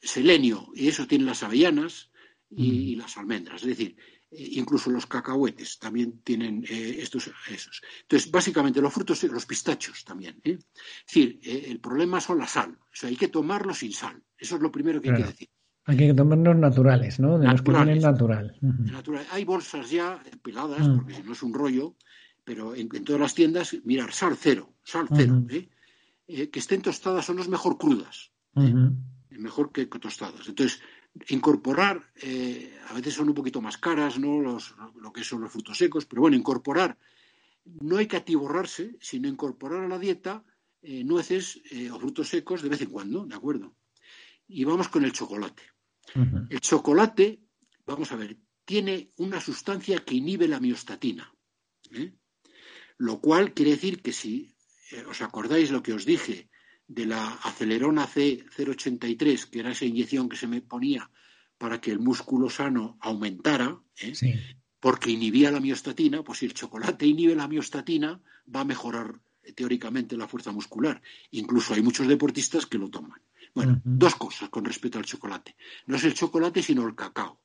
[0.00, 2.10] selenio, y eso tiene las avellanas
[2.50, 3.62] y, las almendras.
[3.62, 3.96] Es decir,
[4.30, 7.82] eh, incluso los cacahuetes también tienen eh, estos esos.
[8.02, 10.40] Entonces, básicamente los frutos, los pistachos también.
[10.44, 10.64] Es
[11.06, 12.78] decir, el problema son la sal.
[12.80, 14.22] O sea, hay que tomarlo sin sal.
[14.36, 15.48] Eso es lo primero que hay que decir.
[15.84, 17.38] Hay que tomarlos naturales, ¿no?
[17.38, 18.58] De los que tienen natural.
[19.30, 20.96] Hay bolsas ya peladas, mm.
[20.96, 21.96] porque no es un rollo,
[22.48, 25.44] pero en, todas las tiendas, mirar, sal cero, sal cero.
[25.46, 28.32] que estén tostadas son las mejor crudas.
[29.28, 30.48] Mejor que tostadas.
[30.48, 30.80] Entonces,
[31.28, 34.40] incorporar, eh, a veces son un poquito más caras, ¿no?
[34.40, 36.96] Los, lo que son los frutos secos, pero bueno, incorporar,
[37.66, 40.42] no hay que atiborrarse, sino incorporar a la dieta
[40.80, 43.74] eh, nueces eh, o frutos secos de vez en cuando, ¿de acuerdo?
[44.46, 45.64] Y vamos con el chocolate.
[46.48, 47.42] El chocolate,
[47.84, 51.30] vamos a ver, tiene una sustancia que inhibe la miostatina,
[52.98, 54.54] lo cual quiere decir que si
[55.08, 56.48] os acordáis lo que os dije
[56.86, 61.10] de la acelerona C083, que era esa inyección que se me ponía
[61.58, 64.12] para que el músculo sano aumentara, ¿eh?
[64.80, 68.20] porque inhibía la miostatina, pues si el chocolate inhibe la miostatina,
[68.54, 71.02] va a mejorar eh, teóricamente la fuerza muscular.
[71.32, 73.20] Incluso hay muchos deportistas que lo toman.
[73.54, 75.56] Bueno, dos cosas con respecto al chocolate.
[75.86, 77.40] No es el chocolate, sino el cacao.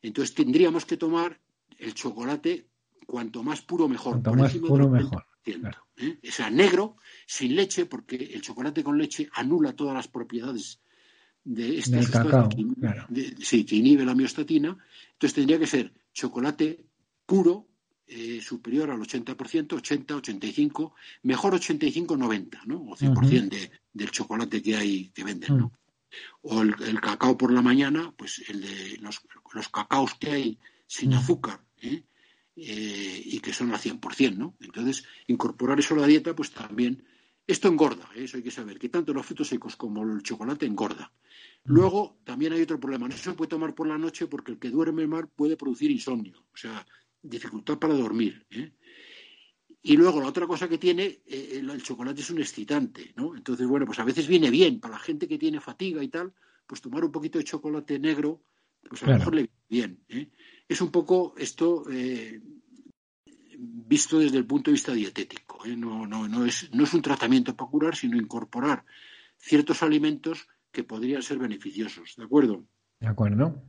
[0.00, 1.38] Entonces tendríamos que tomar
[1.76, 2.68] el chocolate
[3.06, 4.22] cuanto más puro mejor.
[4.22, 5.24] Cuanto más puro mejor.
[5.46, 6.18] ¿eh?
[6.28, 6.96] O sea, negro,
[7.26, 10.80] sin leche, porque el chocolate con leche anula todas las propiedades
[11.44, 14.76] de esta sustancia que, inhibe la miostatina.
[15.12, 16.84] Entonces tendría que ser chocolate
[17.26, 17.68] puro,
[18.06, 22.82] eh, superior al 80%, 80, 85, mejor 85, 90, ¿no?
[22.82, 25.66] O 100% del chocolate que hay que venden, ¿no?
[25.66, 25.72] Mm.
[26.42, 29.20] O el, cacao por la mañana, pues el de los,
[29.52, 31.14] los cacaos que hay sin mm.
[31.14, 32.04] azúcar, ¿eh?
[32.56, 34.56] Eh, y que son al 100%, ¿no?
[34.60, 37.04] Entonces, incorporar eso a la dieta, pues también.
[37.46, 38.24] Esto engorda, ¿eh?
[38.24, 41.12] eso hay que saber, que tanto los frutos secos como el chocolate engorda.
[41.64, 44.70] Luego, también hay otro problema, no se puede tomar por la noche porque el que
[44.70, 46.86] duerme mal puede producir insomnio, o sea,
[47.20, 48.46] dificultad para dormir.
[48.50, 48.72] ¿eh?
[49.82, 53.36] Y luego la otra cosa que tiene, el, chocolate es un excitante, ¿no?
[53.36, 56.32] Entonces, bueno, pues a veces viene bien para la gente que tiene fatiga y tal,
[56.66, 58.42] pues tomar un poquito de chocolate negro,
[58.88, 60.32] pues a lo mejor le viene bien.
[60.68, 62.40] Es un poco esto eh,
[63.56, 65.64] visto desde el punto de vista dietético.
[65.66, 65.76] ¿eh?
[65.76, 68.84] No, no, no, es, no es un tratamiento para curar, sino incorporar
[69.38, 72.14] ciertos alimentos que podrían ser beneficiosos.
[72.16, 72.64] ¿De acuerdo?
[73.00, 73.62] De acuerdo.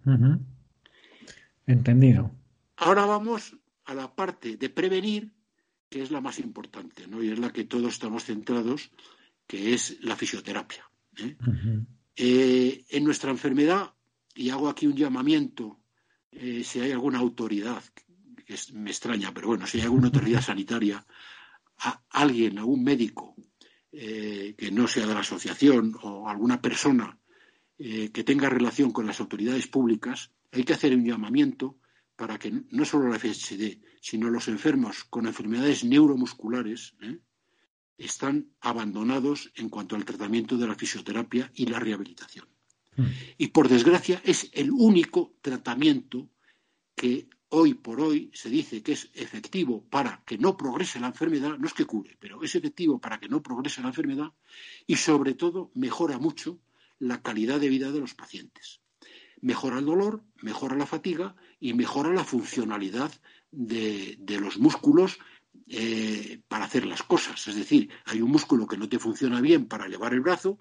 [1.67, 2.31] Entendido.
[2.77, 5.31] Ahora vamos a la parte de prevenir,
[5.89, 7.21] que es la más importante, ¿no?
[7.21, 8.91] Y es la que todos estamos centrados,
[9.47, 10.89] que es la fisioterapia.
[11.17, 11.35] ¿eh?
[12.17, 13.93] en nuestra enfermedad,
[14.33, 15.79] y hago aquí un llamamiento
[16.37, 17.81] eh, si hay alguna autoridad,
[18.45, 21.05] que me extraña, pero bueno, si hay alguna autoridad sanitaria,
[21.77, 23.35] a alguien, algún médico
[23.91, 27.17] eh, que no sea de la asociación o alguna persona
[27.77, 31.77] eh, que tenga relación con las autoridades públicas, hay que hacer un llamamiento
[32.15, 36.95] para que no solo la FSD, sino los enfermos con enfermedades neuromusculares
[37.97, 42.54] están abandonados en cuanto al tratamiento de la fisioterapia y la rehabilitación.
[42.95, 43.03] Mm.
[43.37, 46.29] Y por desgracia es el único tratamiento
[46.95, 51.57] que hoy por hoy se dice que es efectivo para que no progrese la enfermedad,
[51.57, 54.31] no es que cure, pero es efectivo para que no progrese la enfermedad
[54.87, 56.59] y sobre todo mejora mucho
[56.99, 58.81] la calidad de vida de los pacientes.
[59.41, 63.11] Mejora el dolor, mejora la fatiga y mejora la funcionalidad
[63.51, 65.19] de, los músculos
[65.67, 67.47] eh, para hacer las cosas.
[67.47, 70.59] Es decir, hay un músculo que no te funciona bien para elevar el brazo,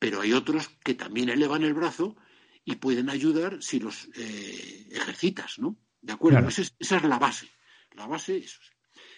[0.00, 2.16] pero hay otros que también elevan el brazo
[2.64, 5.76] y pueden ayudar si los eh, ejercitas, ¿no?
[6.00, 6.48] ¿De acuerdo?
[6.48, 7.50] Esa, es, la base.
[7.92, 8.58] La base es.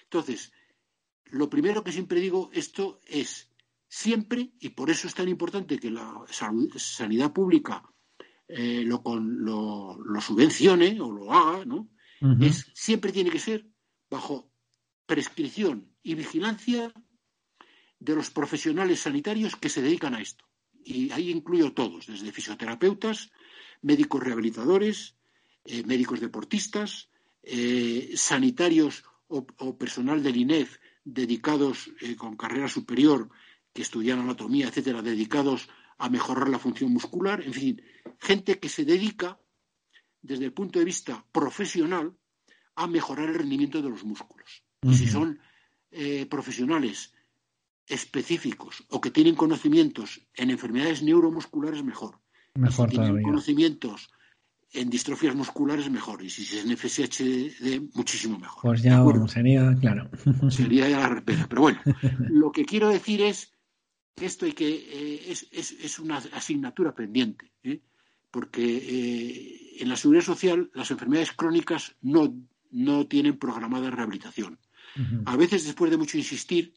[0.02, 0.52] Entonces,
[1.26, 3.48] lo primero que siempre digo, esto es
[3.86, 7.84] siempre, y por eso es tan importante que la sanidad pública
[8.48, 11.90] eh, lo, lo, subvencione o lo haga, ¿no?
[12.40, 13.68] es, siempre tiene que ser
[14.10, 14.50] bajo
[15.06, 16.92] prescripción y vigilancia
[18.00, 20.44] de los profesionales sanitarios que se dedican a esto
[20.84, 23.30] y ahí incluyo todos, desde fisioterapeutas,
[23.82, 25.16] médicos rehabilitadores,
[25.64, 27.08] eh, médicos deportistas,
[27.42, 29.46] eh, sanitarios o,
[29.78, 33.30] personal del INEF dedicados eh, con carrera superior
[33.72, 35.68] que estudian anatomía, etcétera, dedicados
[35.98, 37.82] a mejorar la función muscular, en fin,
[38.18, 39.38] gente que se dedica
[40.20, 42.16] desde el punto de vista profesional
[42.74, 44.62] a mejorar el rendimiento de los músculos.
[44.82, 45.40] Y si son
[46.28, 47.14] profesionales
[47.92, 52.20] específicos o que tienen conocimientos en enfermedades neuromusculares, mejor.
[52.54, 54.10] Mejor si tienen conocimientos
[54.72, 56.22] en distrofias musculares, mejor.
[56.22, 58.62] Y si es en FSHD, muchísimo mejor.
[58.62, 60.10] Pues ya sería, claro.
[60.50, 61.46] Sería ya la repera.
[61.48, 61.80] Pero bueno,
[62.30, 63.52] lo que quiero decir es
[64.16, 67.52] que esto hay que, eh, es, es, una asignatura pendiente.
[67.62, 67.80] ¿eh?
[68.32, 72.34] porque eh, en la seguridad social las enfermedades crónicas no,
[72.70, 74.58] no tienen programada rehabilitación.
[75.24, 76.74] A veces, después de mucho insistir,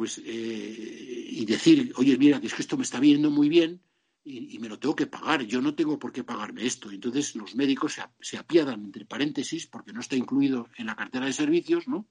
[0.00, 3.82] pues eh, y decir, oye, mira, es que esto me está viendo muy bien
[4.24, 6.90] y, me lo tengo que pagar, yo no tengo por qué pagarme esto.
[6.90, 11.26] Entonces los médicos se, se, apiadan, entre paréntesis, porque no está incluido en la cartera
[11.26, 12.08] de servicios, ¿no?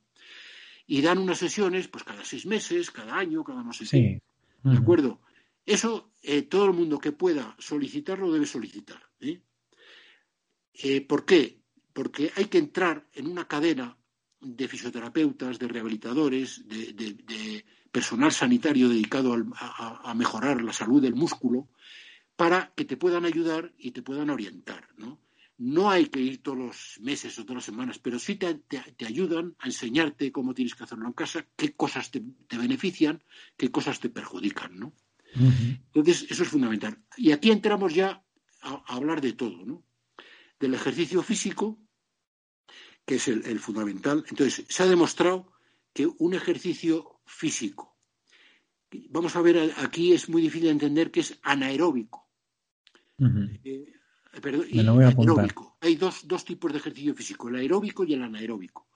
[0.86, 4.22] Y dan unas sesiones, pues cada seis meses, cada año, cada no sé qué.
[4.62, 5.20] ¿De acuerdo?
[5.66, 9.02] Eso eh, todo el mundo que pueda solicitarlo debe solicitar.
[9.20, 9.42] ¿eh?
[10.76, 11.02] ¿eh?
[11.02, 11.60] por qué?
[11.92, 13.98] Porque hay que entrar en una cadena
[14.42, 21.68] de fisioterapeutas, de rehabilitadores, de, personal sanitario dedicado a, mejorar la salud del músculo,
[22.36, 24.88] para que te puedan ayudar y te puedan orientar.
[24.98, 25.20] ¿no?
[25.60, 28.62] no hay que ir todos los meses o todas las semanas, pero sí te,
[29.06, 32.24] ayudan a enseñarte cómo tienes que hacerlo en casa, qué cosas te,
[32.58, 33.22] benefician,
[33.58, 34.80] qué cosas te perjudican.
[34.80, 34.94] ¿no?
[35.36, 36.98] Entonces, eso es fundamental.
[37.18, 38.24] Y aquí entramos ya
[38.62, 39.84] a, hablar de todo, ¿no?
[40.60, 41.78] Del ejercicio físico,
[43.06, 44.24] que es el, fundamental.
[44.30, 45.52] Entonces, se ha demostrado
[45.94, 47.98] que un ejercicio físico,
[49.10, 52.28] vamos a ver, aquí es muy difícil de entender que es anaeróbico.
[53.64, 53.94] Eh,
[54.34, 55.78] aeróbico.
[55.82, 58.88] Hay dos, dos tipos de ejercicio físico, el aeróbico y el anaeróbico.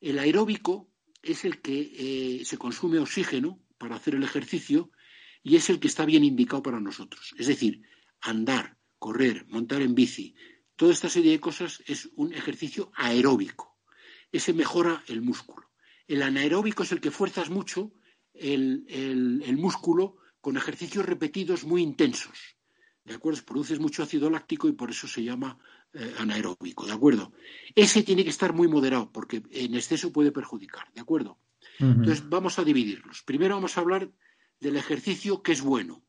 [0.00, 0.90] El aeróbico
[1.22, 4.90] es el que eh, se consume oxígeno para hacer el ejercicio
[5.42, 7.34] y es el que está bien indicado para nosotros.
[7.38, 7.82] Es decir,
[8.20, 10.34] andar, correr, montar en bici,
[10.76, 13.78] toda esta serie de cosas es un ejercicio aeróbico.
[14.32, 15.70] Ese mejora el músculo.
[16.06, 17.92] El anaeróbico es el que fuerzas mucho
[18.34, 22.56] el, músculo con ejercicios repetidos muy intensos.
[23.04, 23.42] ¿De acuerdo?
[23.44, 25.58] Produces mucho ácido láctico y por eso se llama
[25.92, 26.86] eh, anaeróbico.
[26.86, 27.32] ¿De acuerdo?
[27.74, 30.90] Ese tiene que estar muy moderado porque en exceso puede perjudicar.
[30.94, 31.38] ¿De acuerdo?
[31.78, 33.22] Entonces vamos a dividirlos.
[33.22, 34.10] Primero vamos a hablar
[34.60, 36.04] del ejercicio que es bueno,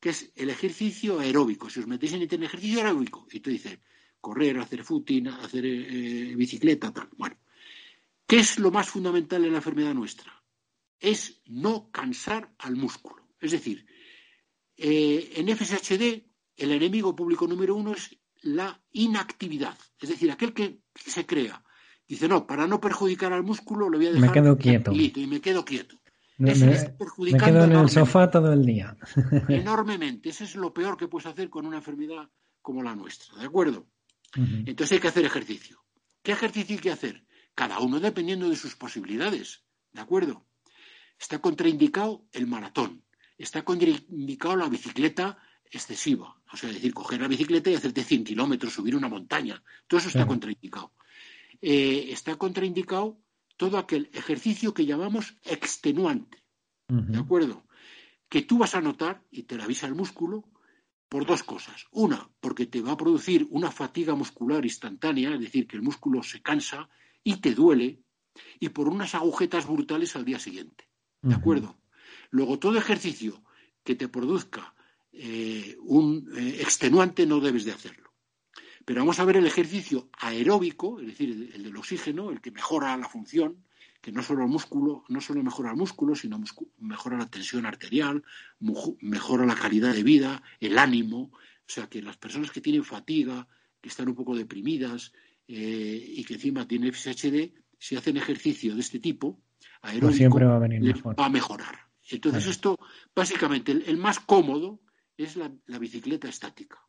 [0.00, 1.70] que es el ejercicio aeróbico.
[1.70, 3.80] Si os metéis en internet, ejercicio aeróbico, y te dice
[4.20, 7.08] correr, hacer footing, hacer eh, bicicleta, tal.
[7.16, 7.36] Bueno,
[8.26, 10.32] ¿qué es lo más fundamental en la enfermedad nuestra?
[10.98, 13.28] Es no cansar al músculo.
[13.40, 13.86] Es decir,
[14.76, 16.24] eh, en FSHD
[16.56, 19.76] el enemigo público número uno es la inactividad.
[20.00, 21.62] Es decir, aquel que, se crea.
[22.06, 24.92] Dice, no, para no perjudicar al músculo lo voy a dejar me quedo quieto.
[24.92, 25.98] y me quedo quieto.
[26.36, 28.96] Me, quedo en el sofá todo el día.
[29.48, 30.30] enormemente.
[30.30, 32.28] Eso es lo peor que puedes hacer con una enfermedad
[32.60, 33.86] como la nuestra, ¿de acuerdo?
[34.34, 35.84] Entonces hay que hacer ejercicio.
[36.22, 37.24] ¿Qué ejercicio hay que hacer?
[37.54, 40.46] Cada uno dependiendo de sus posibilidades, ¿de acuerdo?
[41.18, 43.04] Está contraindicado el maratón,
[43.38, 45.38] está contraindicado la bicicleta
[45.70, 49.98] excesiva, o sea, decir, coger la bicicleta y hacerte 100 kilómetros, subir una montaña, todo
[49.98, 50.92] eso está contraindicado.
[51.60, 53.18] Eh, está contraindicado
[53.56, 56.42] todo aquel ejercicio que llamamos extenuante.
[56.88, 57.64] ¿De acuerdo?
[58.28, 60.44] Que tú vas a notar, y te la avisa el músculo,
[61.08, 61.86] por dos cosas.
[61.92, 66.22] Una, porque te va a producir una fatiga muscular instantánea, es decir, que el músculo
[66.22, 66.88] se cansa
[67.24, 68.02] y te duele,
[68.60, 70.88] y por unas agujetas brutales al día siguiente.
[71.22, 71.78] ¿De acuerdo?
[72.30, 73.42] Luego, todo ejercicio
[73.82, 74.74] que te produzca
[75.12, 78.12] eh, un eh, extenuante no debes de hacerlo.
[78.84, 82.96] Pero vamos a ver el ejercicio aeróbico, es decir, el del oxígeno, el que mejora
[82.96, 83.64] la función,
[84.02, 86.38] que no solo el músculo, no solo mejora el músculo, sino
[86.78, 88.22] mejora la tensión arterial,
[89.00, 93.48] mejora la calidad de vida, el ánimo, o sea que las personas que tienen fatiga,
[93.80, 95.12] que están un poco deprimidas
[95.48, 99.42] eh, y que encima tienen FSHD, si hacen ejercicio de este tipo,
[99.82, 101.78] aeróbico, va, a va a mejorar.
[102.10, 102.78] Entonces esto,
[103.14, 104.80] básicamente, el, más cómodo
[105.16, 106.84] es la bicicleta estática.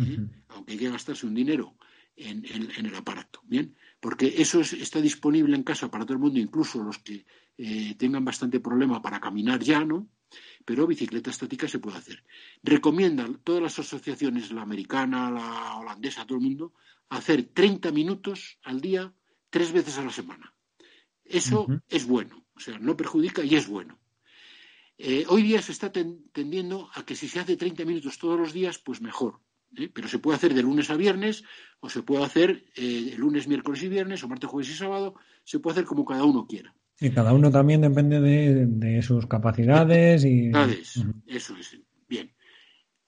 [0.00, 0.26] ¿eh?
[0.48, 1.76] aunque hay que gastarse un dinero
[2.16, 2.44] en,
[2.86, 3.40] el aparato.
[3.44, 7.24] Bien, porque eso está disponible en casa para todo el mundo, incluso los que
[7.58, 10.08] eh, tengan bastante problema para caminar ya, ¿no?
[10.64, 12.24] Pero bicicleta estática se puede hacer.
[12.62, 16.72] Recomiendan todas las asociaciones, la americana, la holandesa, todo el mundo,
[17.08, 19.12] hacer 30 minutos al día,
[19.50, 20.54] tres veces a la semana.
[21.24, 23.98] Eso es bueno, o sea, no perjudica y es bueno.
[24.98, 28.52] Eh, hoy día se está tendiendo a que si se hace 30 minutos todos los
[28.52, 29.40] días, pues mejor.
[29.76, 29.90] ¿eh?
[29.92, 31.44] pero se puede hacer de lunes a viernes
[31.80, 35.14] o se puede hacer eh, de lunes, miércoles y viernes o martes, jueves y sábado,
[35.44, 36.74] se puede hacer como cada uno quiera.
[37.04, 40.50] Y cada uno también depende de, sus capacidades y...
[41.26, 41.78] Eso es.
[42.08, 42.32] Bien.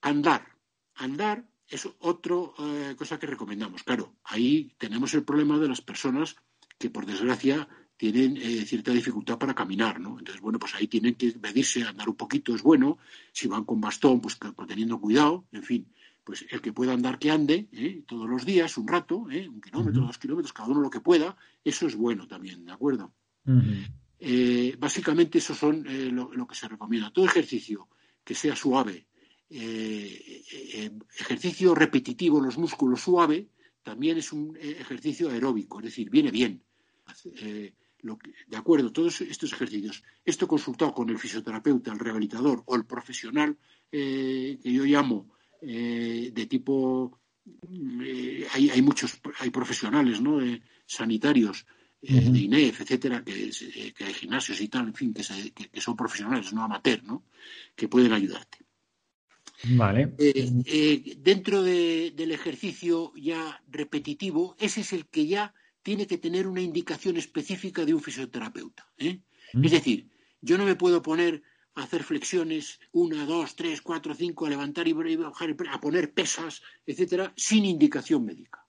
[0.03, 0.47] Andar.
[0.97, 3.83] Andar es otra eh, cosa que recomendamos.
[3.85, 6.37] Claro, ahí tenemos el problema de las personas
[6.79, 7.67] que, por desgracia,
[7.97, 8.37] tienen
[8.67, 10.19] cierta dificultad para caminar, ¿no?
[10.19, 12.99] Entonces, bueno, pues ahí tienen que medirse, andar un poquito es bueno.
[13.33, 15.87] Si van con bastón, pues, pues teniendo cuidado, en fin
[16.27, 18.03] pues el que pueda andar que ande ¿eh?
[18.05, 19.49] todos los días, un rato, ¿eh?
[19.49, 23.13] un kilómetro, dos kilómetros, cada uno lo que pueda, eso es bueno también, ¿de acuerdo?
[24.19, 27.13] Eh, básicamente eso son lo, que se recomienda.
[27.13, 27.89] Todo ejercicio
[28.25, 29.07] que sea suave
[29.49, 33.49] ejercicio repetitivo en los músculos suave
[33.85, 36.65] también es un ejercicio aeróbico, es decir, viene bien.
[37.33, 40.03] de acuerdo, todos estos ejercicios.
[40.25, 43.57] Esto consultado con el fisioterapeuta, el rehabilitador o el profesional
[43.89, 45.31] que yo llamo
[45.61, 47.21] de tipo
[48.53, 50.41] hay, hay, muchos hay profesionales ¿no?
[50.87, 51.65] sanitarios
[52.01, 53.51] de INEF, etcétera, que,
[53.97, 57.25] que, hay gimnasios y tal, en fin, que, son profesionales, no amateur, ¿no?
[57.75, 58.59] que pueden ayudarte.
[59.65, 60.15] Vale.
[60.19, 66.47] Eh, eh, dentro del ejercicio ya repetitivo, ese es el que ya tiene que tener
[66.47, 68.87] una indicación específica de un fisioterapeuta.
[68.99, 69.21] ¿eh?
[69.63, 71.43] Es decir, yo no me puedo poner
[71.75, 76.63] a hacer flexiones, una, dos, tres, cuatro, cinco, a levantar y bajar, a poner pesas,
[76.87, 78.67] etcétera, sin indicación médica.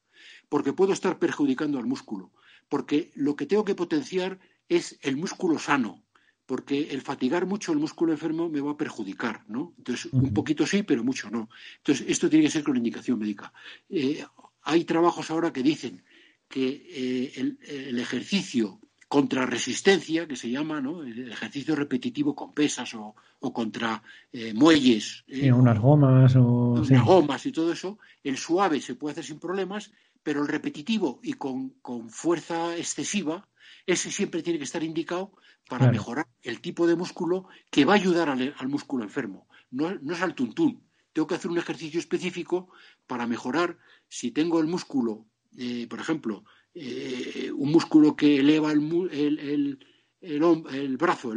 [0.49, 2.31] Porque puedo estar perjudicando al músculo
[2.69, 4.39] porque lo que tengo que potenciar
[4.69, 6.03] es el músculo sano,
[6.45, 9.73] porque el fatigar mucho el músculo enfermo me va a perjudicar, ¿no?
[9.77, 11.49] Entonces, un poquito sí, pero mucho no.
[11.77, 13.51] Entonces, esto tiene que ser con indicación médica.
[13.89, 14.23] Eh,
[14.63, 16.03] hay trabajos ahora que dicen
[16.47, 21.03] que eh, el, ejercicio contra resistencia, que se llama, ¿no?
[21.03, 24.01] El ejercicio repetitivo con pesas o, contra
[24.31, 25.25] eh, muelles.
[25.53, 26.73] unas gomas o...
[26.73, 27.99] Unas gomas y todo eso.
[28.23, 29.91] El suave se puede hacer sin problemas,
[30.27, 31.71] pero el repetitivo y con,
[32.09, 33.47] fuerza excesiva,
[33.85, 35.31] ese siempre tiene que estar indicado
[35.69, 39.47] para mejorar el tipo de músculo que va a ayudar al, músculo enfermo.
[39.71, 40.83] No, es al tuntún.
[41.13, 42.69] Tengo que hacer un ejercicio específico
[43.07, 43.77] para mejorar
[44.09, 49.79] si tengo el músculo, eh, por ejemplo, eh, un músculo que eleva el,
[50.19, 51.31] el, brazo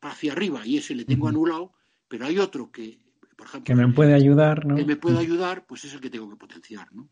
[0.00, 1.74] hacia arriba y ese le tengo anulado,
[2.08, 2.98] pero hay otro que,
[3.36, 4.74] por ejemplo, que me puede ayudar, ¿no?
[4.74, 7.08] Que me puede ayudar, pues es el que tengo que potenciar, ¿no?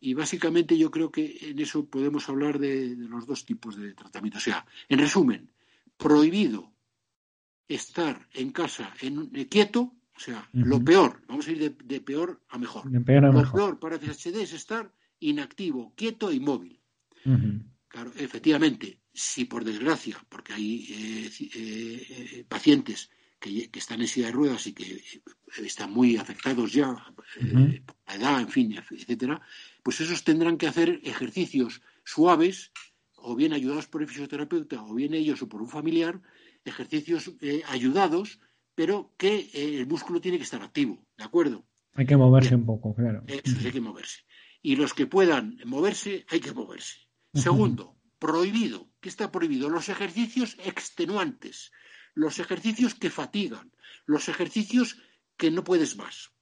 [0.00, 4.38] Y básicamente yo creo que en eso podemos hablar de, los dos tipos de tratamiento.
[4.38, 5.50] O sea, en resumen,
[5.96, 6.72] prohibido
[7.68, 12.40] estar en casa en, eh, quieto, o sea, lo peor, vamos a ir de, peor
[12.48, 12.90] a mejor.
[12.90, 16.80] lo peor para FSHD es estar inactivo, quieto e inmóvil.
[17.88, 24.32] Claro, efectivamente, si por desgracia, porque hay eh, eh, pacientes que, están en silla de
[24.32, 25.22] ruedas y que eh,
[25.64, 26.96] están muy afectados ya
[27.40, 29.40] eh, por la edad, en fin, etcétera,
[29.82, 32.72] pues esos tendrán que hacer ejercicios suaves,
[33.16, 36.20] o bien ayudados por el fisioterapeuta, o bien ellos o por un familiar,
[36.64, 38.40] ejercicios eh, ayudados,
[38.74, 41.66] pero que el músculo tiene que estar activo, ¿de acuerdo?
[41.94, 43.24] Hay que moverse un poco, claro.
[43.26, 44.20] Eso hay que moverse.
[44.60, 47.08] Y los que puedan moverse, hay que moverse.
[47.32, 48.90] Segundo, prohibido.
[49.00, 49.70] ¿Qué está prohibido?
[49.70, 51.72] Los ejercicios extenuantes
[52.16, 53.70] los ejercicios que fatigan,
[54.06, 54.98] los ejercicios
[55.36, 56.32] que no puedes más.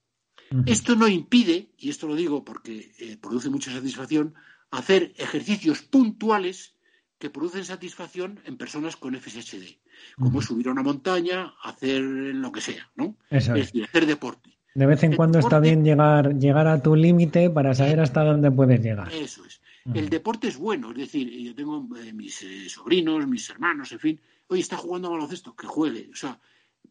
[0.66, 4.34] Esto no impide, y esto lo digo porque eh, produce mucha satisfacción,
[4.70, 6.76] hacer ejercicios puntuales
[7.18, 9.78] que producen satisfacción en personas con FSHD,
[10.16, 13.16] como subir a una montaña, hacer lo que sea, ¿no?
[13.30, 14.56] es decir, hacer deporte.
[14.74, 18.50] De vez en cuando está bien llegar, llegar a tu límite para saber hasta dónde
[18.50, 19.12] puedes llegar.
[19.12, 19.60] Eso es.
[19.92, 23.98] El deporte es bueno, es decir, yo tengo eh, mis eh, sobrinos, mis hermanos, en
[23.98, 24.20] fin,
[24.54, 26.08] hoy está jugando a baloncesto, que juegue.
[26.12, 26.40] O sea,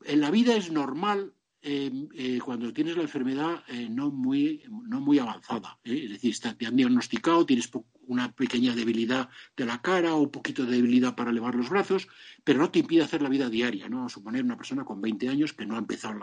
[0.04, 5.00] en la vida es normal em, eh, cuando tienes la enfermedad eh, no, muy, no
[5.00, 5.80] muy avanzada.
[5.86, 6.02] ¿eh?
[6.06, 7.72] Es decir, te han diagnosticado, tienes
[8.08, 12.08] una pequeña debilidad de la cara o un poquito de debilidad para elevar los brazos,
[12.44, 13.88] pero no te impide hacer la vida diaria.
[13.88, 14.06] ¿no?
[14.06, 16.20] A suponer una persona con 20 años que no ha empezado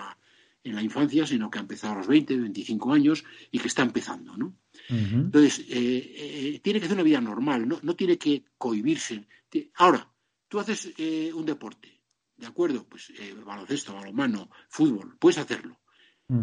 [0.62, 3.80] en la infancia, sino que ha empezado a los 20, 25 años y que está
[3.82, 4.36] empezando.
[4.36, 4.54] ¿no?
[4.90, 9.26] Entonces, tiene que hacer una vida normal, no, no tiene que cohibirse.
[9.76, 10.06] Ahora,
[10.50, 12.02] Tú haces eh, un deporte,
[12.36, 12.84] ¿de acuerdo?
[12.84, 15.80] Pues eh, baloncesto, balonmano, fútbol, puedes hacerlo.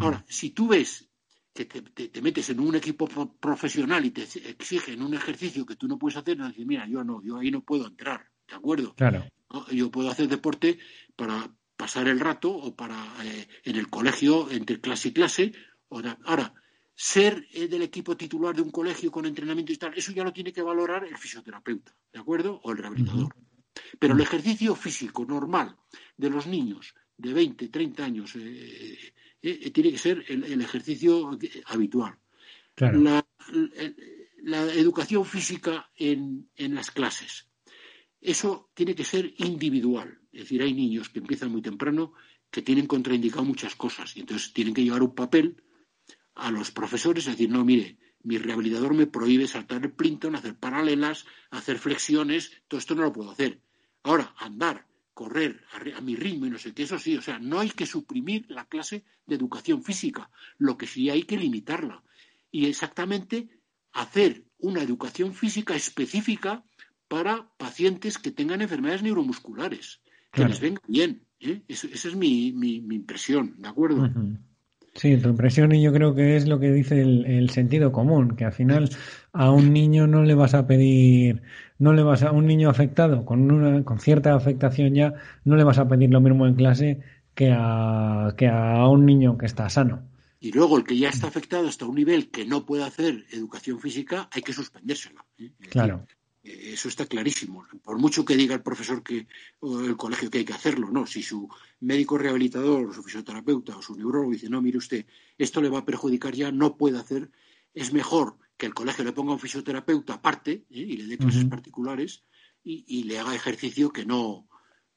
[0.00, 1.10] Ahora, si tú ves
[1.52, 5.98] que te, metes en un equipo profesional y te exigen un ejercicio que tú no
[5.98, 8.94] puedes hacer, no dices, mira, yo no, yo ahí no puedo entrar, ¿de acuerdo?
[8.94, 9.26] Claro.
[9.72, 10.78] Yo puedo hacer deporte
[11.14, 15.52] para pasar el rato o para eh, en el colegio entre clase y clase.
[15.90, 16.54] ahora,
[16.94, 20.52] ser del equipo titular de un colegio con entrenamiento y tal, eso ya lo tiene
[20.52, 22.58] que valorar el fisioterapeuta, ¿de acuerdo?
[22.62, 23.34] O el rehabilitador.
[23.98, 25.76] Pero el ejercicio físico normal
[26.16, 28.98] de los niños de 20, 30 años eh,
[29.42, 32.16] eh, eh, tiene que ser el, ejercicio habitual.
[32.76, 33.24] La,
[34.72, 37.48] educación física en, las clases.
[38.20, 40.20] Eso tiene que ser individual.
[40.32, 42.12] Es decir, hay niños que empiezan muy temprano
[42.50, 45.62] que tienen contraindicado muchas cosas y entonces tienen que llevar un papel
[46.34, 50.56] a los profesores, es decir, no, mire, mi rehabilitador me prohíbe saltar el plinton, hacer
[50.56, 53.60] paralelas, hacer flexiones, todo esto no lo puedo hacer.
[54.02, 55.64] Ahora, andar, correr
[55.96, 58.46] a, mi ritmo y no sé qué, eso sí, o sea, no hay que suprimir
[58.48, 62.02] la clase de educación física, lo que sí hay que limitarla.
[62.50, 63.48] Y exactamente
[63.92, 66.64] hacer una educación física específica
[67.08, 70.00] para pacientes que tengan enfermedades neuromusculares,
[70.32, 71.26] que les venga bien.
[71.40, 71.62] ¿eh?
[71.68, 74.08] esa es mi, impresión, ¿de acuerdo?
[74.98, 78.44] Sí, tu impresión y yo creo que es lo que dice el, sentido común, que
[78.44, 78.90] al final
[79.32, 81.40] a un niño no le vas a pedir,
[81.78, 85.62] no le vas a un niño afectado con una con cierta afectación ya, no le
[85.62, 87.00] vas a pedir lo mismo en clase
[87.36, 90.02] que a que a un niño que está sano.
[90.40, 93.78] Y luego el que ya está afectado hasta un nivel que no puede hacer educación
[93.78, 95.24] física, hay que suspendérsela.
[95.38, 95.52] ¿eh?
[95.70, 96.06] Claro.
[96.42, 97.66] Eso está clarísimo.
[97.82, 99.26] Por mucho que diga el profesor que,
[99.60, 101.06] o el colegio que hay que hacerlo, no.
[101.06, 101.48] Si su
[101.80, 105.04] médico rehabilitador, o su fisioterapeuta o su neurólogo dice, no, mire usted,
[105.36, 107.30] esto le va a perjudicar ya, no puede hacer,
[107.74, 110.64] es mejor que el colegio le ponga un fisioterapeuta aparte ¿eh?
[110.70, 112.24] y le dé clases particulares
[112.64, 114.46] y, le haga ejercicio que no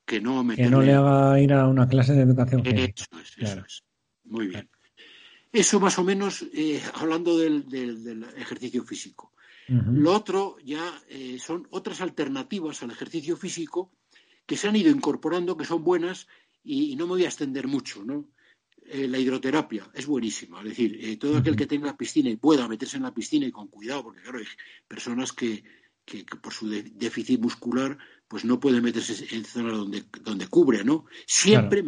[0.04, 3.60] que no Que no le haga ir a una clase de educación Eso es, eso
[3.66, 3.84] es.
[4.26, 4.70] Muy bien.
[5.54, 9.32] Eso más o menos eh, hablando del ejercicio físico.
[9.72, 13.94] Lo otro ya eh, son otras alternativas al ejercicio físico
[14.46, 16.28] que se han ido incorporando, que son buenas,
[16.62, 18.28] y, no me voy a extender mucho, ¿no?
[18.86, 22.68] Eh, la hidroterapia es buenísima, es decir, eh, todo aquel que tenga piscina y pueda
[22.68, 24.46] meterse en la piscina y con cuidado, porque claro, hay
[24.88, 25.64] personas que,
[26.42, 27.98] por su déficit muscular
[28.28, 31.06] pues no pueden meterse en zonas donde, donde cubre, ¿no?
[31.26, 31.86] Siempre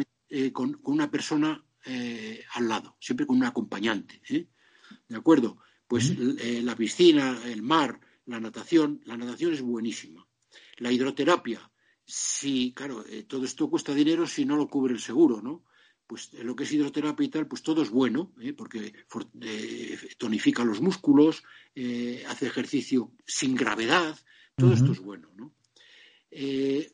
[0.54, 1.62] con, una persona
[2.54, 5.58] al lado, siempre con un acompañante, ¿de acuerdo?
[5.94, 10.28] Pues eh, la piscina, el mar, la natación, la natación es buenísima.
[10.78, 11.72] La hidroterapia,
[12.04, 15.66] si, claro, eh, todo esto cuesta dinero si no lo cubre el seguro, ¿no?
[16.08, 18.54] Pues lo que es hidroterapia y tal, pues todo es bueno, ¿eh?
[18.54, 18.92] porque
[20.18, 21.44] tonifica los músculos,
[22.28, 24.18] hace ejercicio sin gravedad,
[24.58, 25.54] todo esto es bueno, ¿no?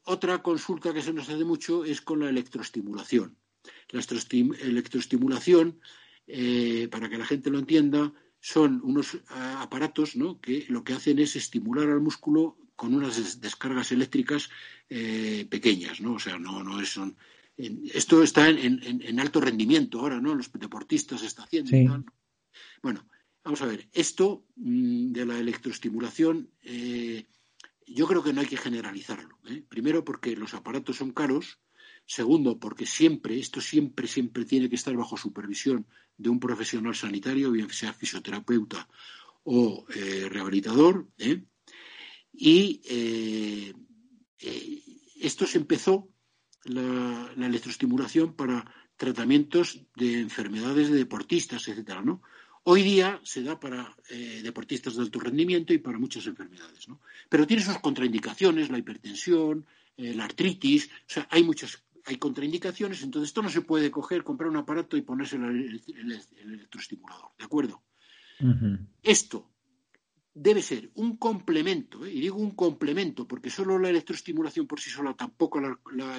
[0.03, 3.37] otra consulta que se nos hace mucho es con la electroestimulación.
[3.91, 5.79] La electroestimulación,
[6.91, 10.39] para que la gente lo entienda, son unos ah, aparatos ¿no?
[10.39, 14.49] que lo que hacen es estimular al músculo con unas descargas eléctricas
[14.89, 16.13] eh, pequeñas, ¿no?
[16.13, 17.17] O sea, no, no es, son,
[17.57, 20.33] esto está en, en, alto rendimiento ahora, ¿no?
[20.33, 22.05] Los deportistas está haciendo.
[22.81, 23.05] Bueno,
[23.43, 27.25] vamos a ver, esto mm, de la electroestimulación, eh,
[27.85, 29.39] yo creo que no hay que generalizarlo.
[29.49, 29.61] ¿eh?
[29.67, 31.59] Primero porque los aparatos son caros,
[32.10, 35.86] Segundo, porque siempre, esto siempre, siempre tiene que estar bajo supervisión
[36.18, 38.89] de un profesional sanitario, bien sea fisioterapeuta
[39.43, 41.07] o eh, rehabilitador.
[41.20, 41.43] ¿eh?
[42.34, 43.74] Y eh,
[45.22, 46.10] esto se empezó,
[46.64, 48.66] la, electroestimulación, para
[48.97, 52.24] tratamientos de enfermedades de deportistas, etcétera, ¿no?
[52.64, 53.95] Hoy día se da para
[54.43, 57.01] deportistas de alto rendimiento y para muchas enfermedades, ¿no?
[57.30, 63.30] Pero tiene sus contraindicaciones, la hipertensión, la artritis, o sea, hay muchas hay contraindicaciones, entonces
[63.30, 65.80] esto no se puede coger, comprar un aparato y ponerse el,
[66.41, 67.84] electroestimulador, ¿de acuerdo?
[69.03, 69.47] Esto
[70.34, 72.12] debe ser un complemento, ¿eh?
[72.12, 75.78] y digo un complemento, porque solo la electroestimulación por sí sola tampoco la,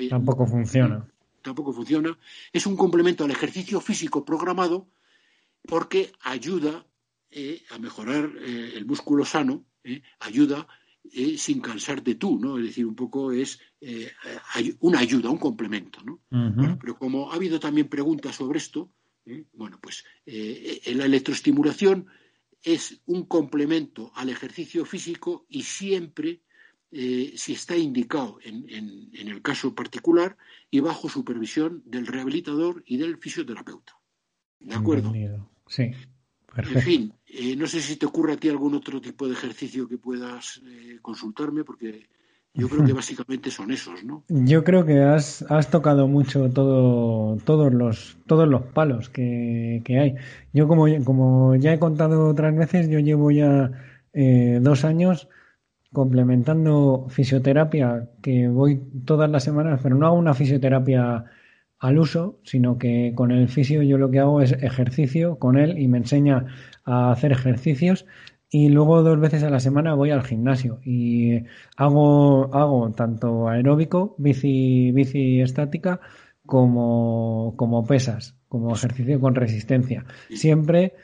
[0.09, 1.09] tampoco funciona.
[1.43, 2.17] Tampoco funciona.
[2.53, 4.87] Es un complemento al ejercicio físico programado
[5.67, 6.87] porque ayuda
[7.31, 9.65] eh, a mejorar eh, el músculo sano,
[10.21, 10.69] ayuda
[11.13, 12.59] eh, sin cansarte tú, ¿no?
[12.59, 14.11] Es decir, un poco es eh,
[14.81, 16.21] una ayuda, un complemento, ¿no?
[16.79, 18.93] pero como ha habido también preguntas sobre esto,
[19.27, 19.45] ¿eh?
[19.53, 22.07] bueno, pues la electroestimulación
[22.63, 26.43] es un complemento al ejercicio físico y siempre,
[26.91, 30.37] si está indicado en, en, el caso particular,
[30.71, 33.95] y bajo supervisión del rehabilitador y del fisioterapeuta.
[34.61, 35.13] ¿De acuerdo?
[35.67, 35.91] Sí.
[36.57, 39.89] En fin, eh, no sé si te ocurre a ti algún otro tipo de ejercicio
[39.89, 42.07] que puedas eh, consultarme, porque
[42.55, 44.25] yo creo que básicamente son esos, ¿no?
[44.29, 50.15] Yo creo que has, has tocado mucho todo, todos los todos los palos que, hay.
[50.53, 53.71] Yo como, como ya he contado otras veces, yo llevo ya
[54.13, 55.29] eh, dos años
[55.93, 61.25] complementando fisioterapia, que voy todas las semanas, pero no hago una fisioterapia
[61.81, 65.79] al uso, sino que con el fisio yo lo que hago es ejercicio con él
[65.79, 66.47] y me enseña
[66.85, 68.07] a hacer ejercicios
[68.51, 71.45] y luego dos veces a la semana voy al gimnasio y
[71.77, 76.01] hago, hago tanto aeróbico, bici, bici estática,
[76.45, 80.05] como, como pesas, como ejercicio con resistencia.
[80.31, 80.95] Siempre,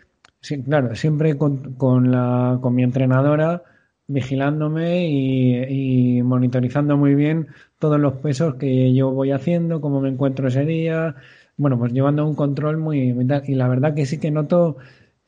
[0.41, 3.63] sí, claro, siempre con, con, la, con mi entrenadora
[4.09, 10.49] vigilándome y, monitorizando muy bien todos los pesos que yo voy haciendo, cómo me encuentro
[10.49, 11.17] ese día,
[11.57, 13.15] bueno, pues llevando un control muy,
[13.47, 14.77] y la verdad que sí que noto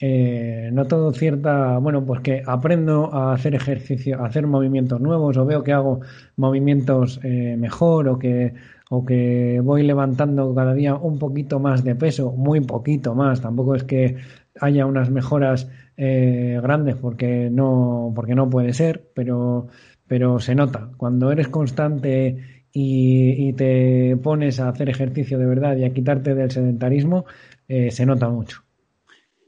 [0.00, 5.44] eh, noto cierta, bueno, pues que aprendo a hacer ejercicio, a hacer movimientos nuevos, o
[5.44, 6.00] veo que hago
[6.36, 8.54] movimientos eh, mejor, o que,
[8.90, 13.74] o que voy levantando cada día un poquito más de peso, muy poquito más, tampoco
[13.74, 14.16] es que
[14.60, 15.68] haya unas mejoras
[16.00, 19.66] eh, grandes porque no, porque no puede ser, pero,
[20.06, 20.92] pero se nota.
[20.96, 26.52] Cuando eres constante y, te pones a hacer ejercicio de verdad y a quitarte del
[26.52, 27.26] sedentarismo,
[27.66, 28.62] eh, se nota mucho.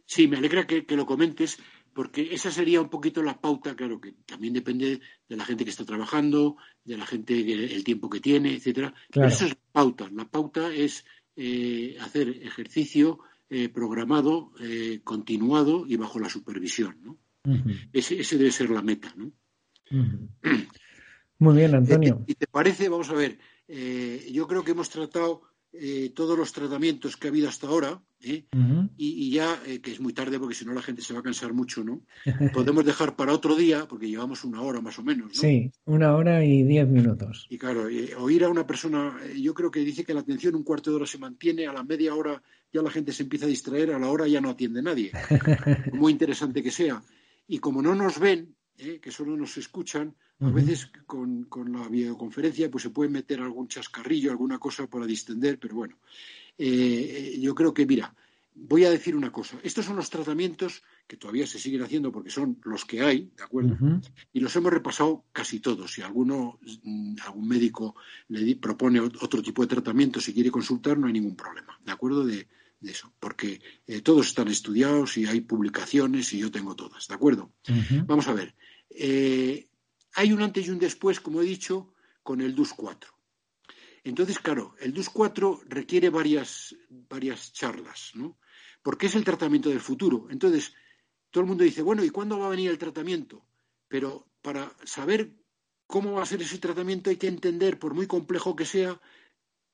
[0.04, 1.56] Sí, me alegra que, lo comentes,
[1.94, 4.98] porque esa sería un poquito la pauta, claro, que también depende
[5.28, 8.92] de la gente que está trabajando, de la gente, el tiempo que tiene, etcétera.
[9.12, 10.10] Pero eso es la pauta.
[10.12, 11.04] La pauta es
[11.36, 13.20] eh, hacer ejercicio
[13.50, 17.18] eh, programado, eh, continuado y bajo la supervisión, ¿no?
[17.92, 19.32] ese, debe ser la meta, ¿no?
[21.38, 22.22] Muy bien, Antonio.
[22.26, 22.88] ¿Y te parece?
[22.88, 23.38] Vamos a ver.
[24.30, 28.44] yo creo que hemos tratado eh, todos los tratamientos que ha habido hasta ahora, ¿eh?
[28.96, 31.22] y, ya, eh, que es muy tarde porque si no la gente se va a
[31.22, 32.02] cansar mucho, ¿no?
[32.52, 35.34] Podemos dejar para otro día, porque llevamos una hora más o menos, ¿no?
[35.34, 37.46] Sí, una hora y diez minutos.
[37.50, 37.88] Y claro,
[38.18, 41.06] oír a una persona, yo creo que dice que la atención un cuarto de hora
[41.06, 42.42] se mantiene, a la media hora
[42.72, 45.12] ya la gente se empieza a distraer, a la hora ya no atiende nadie.
[45.92, 47.02] muy interesante que sea.
[47.46, 48.54] Y como no nos ven,
[49.00, 54.30] que solo nos escuchan, a veces con, la videoconferencia pues se puede meter algún chascarrillo,
[54.30, 55.98] alguna cosa para distender, pero bueno,
[56.56, 58.14] eh, yo creo que, mira,
[58.54, 59.58] voy a decir una cosa.
[59.62, 63.42] Estos son los tratamientos que todavía se siguen haciendo porque son los que hay, ¿de
[63.42, 63.76] acuerdo?
[64.32, 65.92] Y los hemos repasado casi todos.
[65.92, 67.96] Si alguno, mm, algún médico
[68.28, 72.24] le propone otro tipo de tratamiento, si quiere consultar, no hay ningún problema, ¿de acuerdo?
[72.24, 72.46] De,
[72.82, 77.52] eso, porque eh, todos están estudiados y hay publicaciones y yo tengo todas, ¿de acuerdo?
[78.06, 78.54] Vamos a ver.
[78.90, 79.68] Eh,
[80.14, 83.10] hay un antes y un después, como he dicho, con el DUS 4.
[84.04, 88.38] Entonces, claro, el DUS 4 requiere varias, varias charlas, ¿no?
[88.82, 90.26] Porque es el tratamiento del futuro.
[90.30, 90.74] Entonces,
[91.30, 93.44] todo el mundo dice, bueno, ¿y cuándo va a venir el tratamiento?
[93.88, 95.34] Pero para saber
[95.86, 99.00] cómo va a ser ese tratamiento hay que entender, por muy complejo que sea,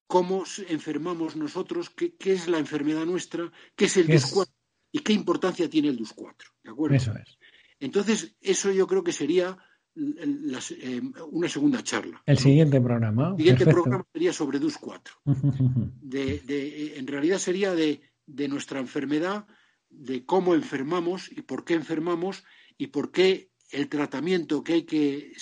[0.07, 4.55] cómo enfermamos nosotros, qué, es la enfermedad nuestra, qué es el DUS 4
[4.93, 6.51] y qué importancia tiene el DUS 4.
[6.65, 6.97] ¿De acuerdo?
[6.97, 7.39] Eso es.
[7.81, 9.59] Entonces, eso yo creo que sería
[9.97, 12.23] eh, una segunda charla.
[12.27, 13.31] El siguiente programa.
[13.31, 15.15] El siguiente programa sería sobre DUS 4.
[16.13, 19.47] en realidad sería de, nuestra enfermedad,
[19.89, 22.45] de cómo enfermamos y por qué enfermamos
[22.77, 25.35] y por qué el tratamiento que hay que,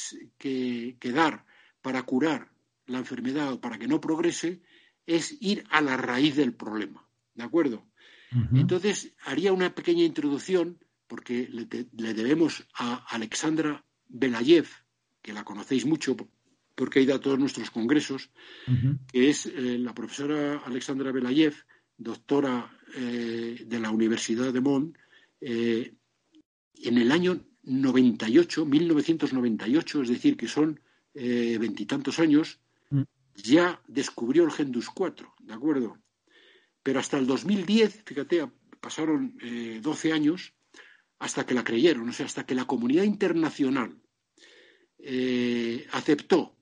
[1.12, 1.44] dar
[1.82, 2.52] para curar
[2.86, 4.62] la enfermedad o para que no progrese
[5.04, 7.08] es ir a la raíz del problema.
[7.34, 7.84] ¿De acuerdo?
[8.52, 10.83] Entonces, haría una pequeña introducción,
[11.14, 14.66] porque le debemos a Alexandra Belayev,
[15.22, 16.16] que la conocéis mucho
[16.74, 18.30] porque ha ido a todos nuestros congresos,
[19.12, 21.54] que es eh, la profesora Alexandra Belayev,
[21.96, 24.98] doctora eh, de la Universidad de Bonn,
[25.40, 25.94] eh,
[26.82, 30.80] en el año 98, 1998, es decir, que son
[31.14, 32.58] veintitantos años,
[32.90, 33.02] mm.
[33.36, 35.96] ya descubrió el gen 4, ¿de acuerdo?
[36.82, 38.50] Pero hasta el 2010, fíjate,
[38.80, 39.38] pasaron
[39.80, 40.54] 12 años,
[41.18, 43.96] hasta que la creyeron, o sea, hasta que la comunidad internacional
[44.98, 46.56] eh, aceptó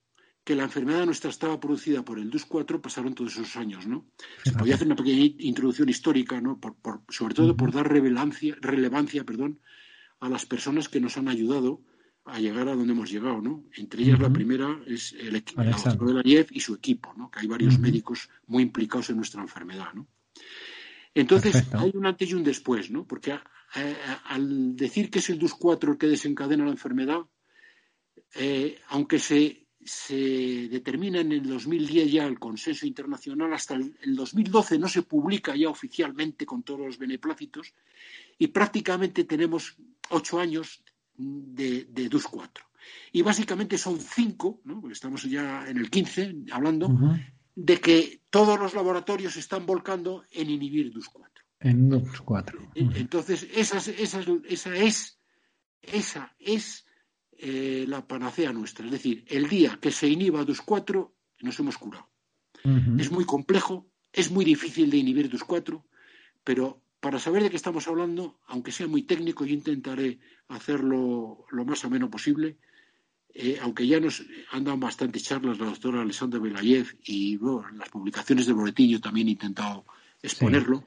[0.44, 4.06] que la enfermedad nuestra estaba producida por el DUS4, pasaron todos esos años, ¿no?
[4.44, 6.58] Se podía hacer una pequeña introducción histórica, ¿no?
[7.08, 9.60] sobre todo por dar relevancia, relevancia perdón,
[10.18, 11.82] a las personas que nos han ayudado
[12.24, 13.64] a llegar a donde hemos llegado, ¿no?
[13.76, 17.30] Entre ellas la primera es el equipo de la y su equipo, ¿no?
[17.30, 20.06] Que hay varios médicos muy implicados en nuestra enfermedad, ¿no?
[21.14, 23.06] Entonces, hay un antes y un después, ¿no?
[23.06, 23.38] Porque
[24.24, 27.20] al decir que es el DUS4 el que desencadena la enfermedad,
[28.34, 34.78] eh, aunque se, se, determina en el 2010 ya el consenso internacional, hasta el, 2012
[34.78, 37.74] no se publica ya oficialmente con todos los beneplácitos
[38.38, 39.76] y prácticamente tenemos
[40.10, 40.82] ocho años
[41.14, 42.60] de, DUS4.
[43.12, 44.82] Y básicamente son cinco, ¿no?
[44.90, 46.88] estamos ya en el 15 hablando,
[47.54, 51.30] de que todos los laboratorios están volcando en inhibir DUS4.
[51.60, 52.70] En DUS4.
[52.74, 55.18] Entonces, esa, esa, esa es,
[55.82, 56.86] esa es
[57.32, 58.86] eh, la panacea nuestra.
[58.86, 62.08] Es decir, el día que se inhiba DUS4, nos hemos curado.
[62.96, 65.82] Es muy complejo, es muy difícil de inhibir DUS4,
[66.44, 71.64] pero para saber de qué estamos hablando, aunque sea muy técnico, yo intentaré hacerlo lo
[71.64, 72.58] más ameno posible.
[73.34, 77.38] Eh, aunque ya nos han dado bastantes charlas la doctora Alessandra Belayev y
[77.76, 79.86] las publicaciones de boletín yo también he intentado
[80.22, 80.84] exponerlo,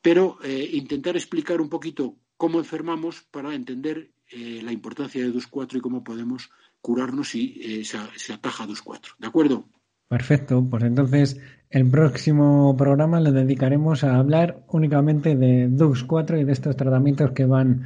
[0.00, 5.76] pero eh, intentar explicar un poquito cómo enfermamos para entender eh, la importancia de DUS4
[5.76, 6.50] y cómo podemos
[6.80, 9.16] curarnos si eh, se, ataja DUS4.
[9.18, 9.64] ¿De acuerdo?
[10.08, 11.40] Perfecto, pues entonces
[11.70, 17.46] el próximo programa le dedicaremos a hablar únicamente de DUS4 y de estos tratamientos que
[17.46, 17.84] van,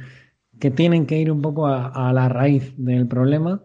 [0.59, 3.63] que tienen que ir un poco a, la raíz del problema.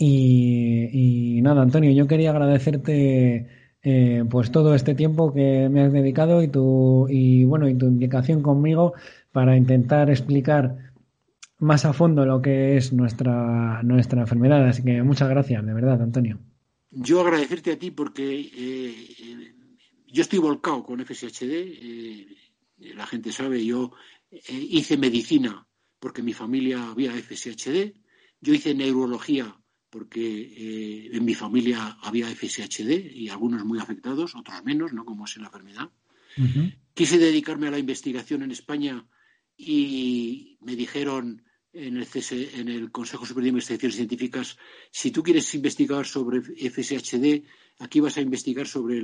[0.00, 3.48] Y, nada, Antonio, yo quería agradecerte
[3.82, 7.86] eh, pues todo este tiempo que me has dedicado y tu y bueno y tu
[7.86, 8.94] implicación conmigo
[9.32, 10.92] para intentar explicar
[11.58, 14.68] más a fondo lo que es nuestra, nuestra enfermedad.
[14.68, 16.38] Así que muchas gracias, de verdad, Antonio.
[16.90, 19.54] Yo agradecerte a ti porque eh,
[20.06, 21.42] yo estoy volcado con FSHD.
[21.42, 22.26] Eh,
[22.94, 23.90] la gente sabe, yo
[24.30, 25.66] hice medicina
[25.98, 27.94] porque mi familia había FSHD,
[28.40, 29.57] yo hice neurología
[29.90, 35.24] porque eh, en mi familia había FSHD y algunos muy afectados, otros menos, no como
[35.24, 35.90] es en la enfermedad.
[36.94, 39.04] Quise dedicarme a la investigación en España
[39.56, 41.42] y me dijeron
[41.72, 42.06] en el,
[42.54, 44.56] en el Consejo Superior de Investigaciones Científicas,
[44.90, 47.44] si tú quieres investigar sobre FSHD,
[47.78, 49.02] aquí vas a investigar sobre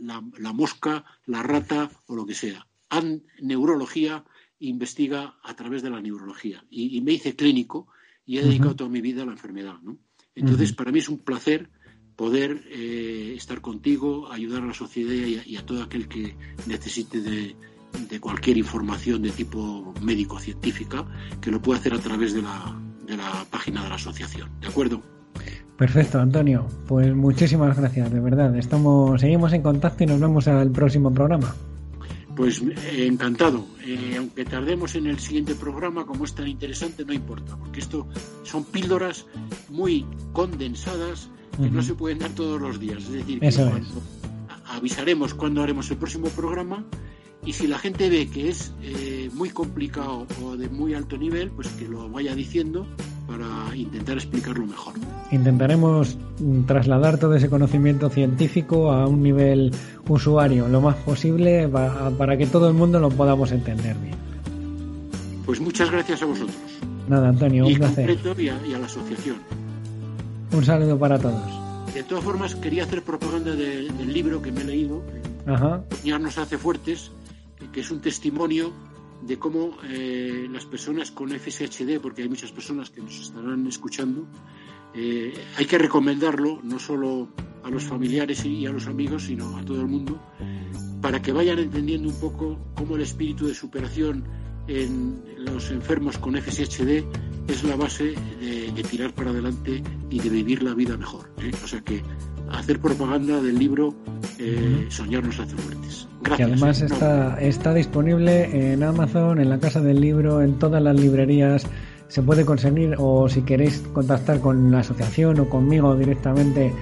[0.00, 2.66] la, mosca, la rata o lo que sea.
[2.90, 4.24] Han neurología
[4.60, 7.88] investiga a través de la neurología y, me hice clínico
[8.24, 9.78] y he dedicado toda mi vida a la enfermedad.
[9.82, 9.98] ¿no?
[10.34, 11.70] Entonces, para mí es un placer
[12.16, 16.36] poder eh, estar contigo, ayudar a la sociedad y a, todo aquel que
[16.66, 17.56] necesite de,
[18.20, 21.04] cualquier información de tipo médico-científica,
[21.40, 24.50] que lo pueda hacer a través de la, de la página de la asociación.
[24.60, 25.02] ¿De acuerdo?
[25.76, 26.68] Perfecto, Antonio.
[26.86, 28.56] Pues muchísimas gracias, de verdad.
[28.56, 31.54] Estamos, seguimos en contacto y nos vemos al próximo programa.
[32.36, 33.66] Pues eh, encantado.
[33.84, 38.08] Eh, aunque tardemos en el siguiente programa, como es tan interesante, no importa, porque esto
[38.42, 39.26] son píldoras
[39.68, 43.04] muy condensadas que no se pueden dar todos los días.
[43.04, 43.50] Es decir, que
[44.66, 46.84] avisaremos cuando haremos el próximo programa
[47.46, 51.50] y si la gente ve que es eh, muy complicado o de muy alto nivel,
[51.50, 52.86] pues que lo vaya diciendo
[53.26, 54.94] para intentar explicarlo mejor.
[55.30, 56.16] Intentaremos
[56.66, 59.72] trasladar todo ese conocimiento científico a un nivel
[60.08, 64.14] usuario lo más posible para, que todo el mundo lo podamos entender bien.
[65.46, 66.56] Pues muchas gracias a vosotros.
[67.08, 68.18] Nada, Antonio, un placer.
[68.38, 69.36] Y a, y a la asociación.
[70.52, 71.42] Un saludo para todos.
[71.92, 75.02] De todas formas, quería hacer propaganda del libro que me he leído,
[75.46, 75.84] Ajá.
[76.18, 77.12] nos hace fuertes,
[77.72, 78.72] que es un testimonio
[79.22, 84.26] de cómo eh, las personas con FSHD, porque hay muchas personas que nos estarán escuchando,
[84.94, 87.28] eh, hay que recomendarlo no solo
[87.62, 90.20] a los familiares y a los amigos, sino a todo el mundo,
[91.00, 94.24] para que vayan entendiendo un poco cómo el espíritu de superación
[94.68, 97.04] en los enfermos con FSHD
[97.48, 101.30] es la base de, tirar para adelante y de vivir la vida mejor.
[101.38, 101.50] ¿eh?
[101.62, 102.02] O sea que
[102.50, 103.94] hacer propaganda del libro
[104.38, 106.08] eh, Soñar nos hace fuertes.
[106.22, 106.36] Gracias.
[106.36, 106.86] Que además ¿eh?
[106.86, 111.66] está, está disponible en Amazon, en la Casa del Libro, en todas las librerías.
[112.08, 116.72] Se puede conseguir o si queréis contactar con la asociación o conmigo directamente,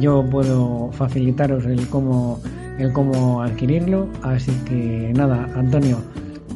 [0.00, 2.40] yo puedo facilitaros el cómo,
[2.78, 4.08] el cómo adquirirlo.
[4.22, 5.98] Así que nada, Antonio,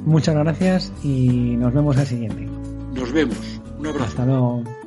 [0.05, 2.47] muchas gracias y nos vemos al siguiente.
[2.95, 3.61] Nos vemos.
[3.79, 4.05] Un abrazo.
[4.05, 4.80] Hasta luego.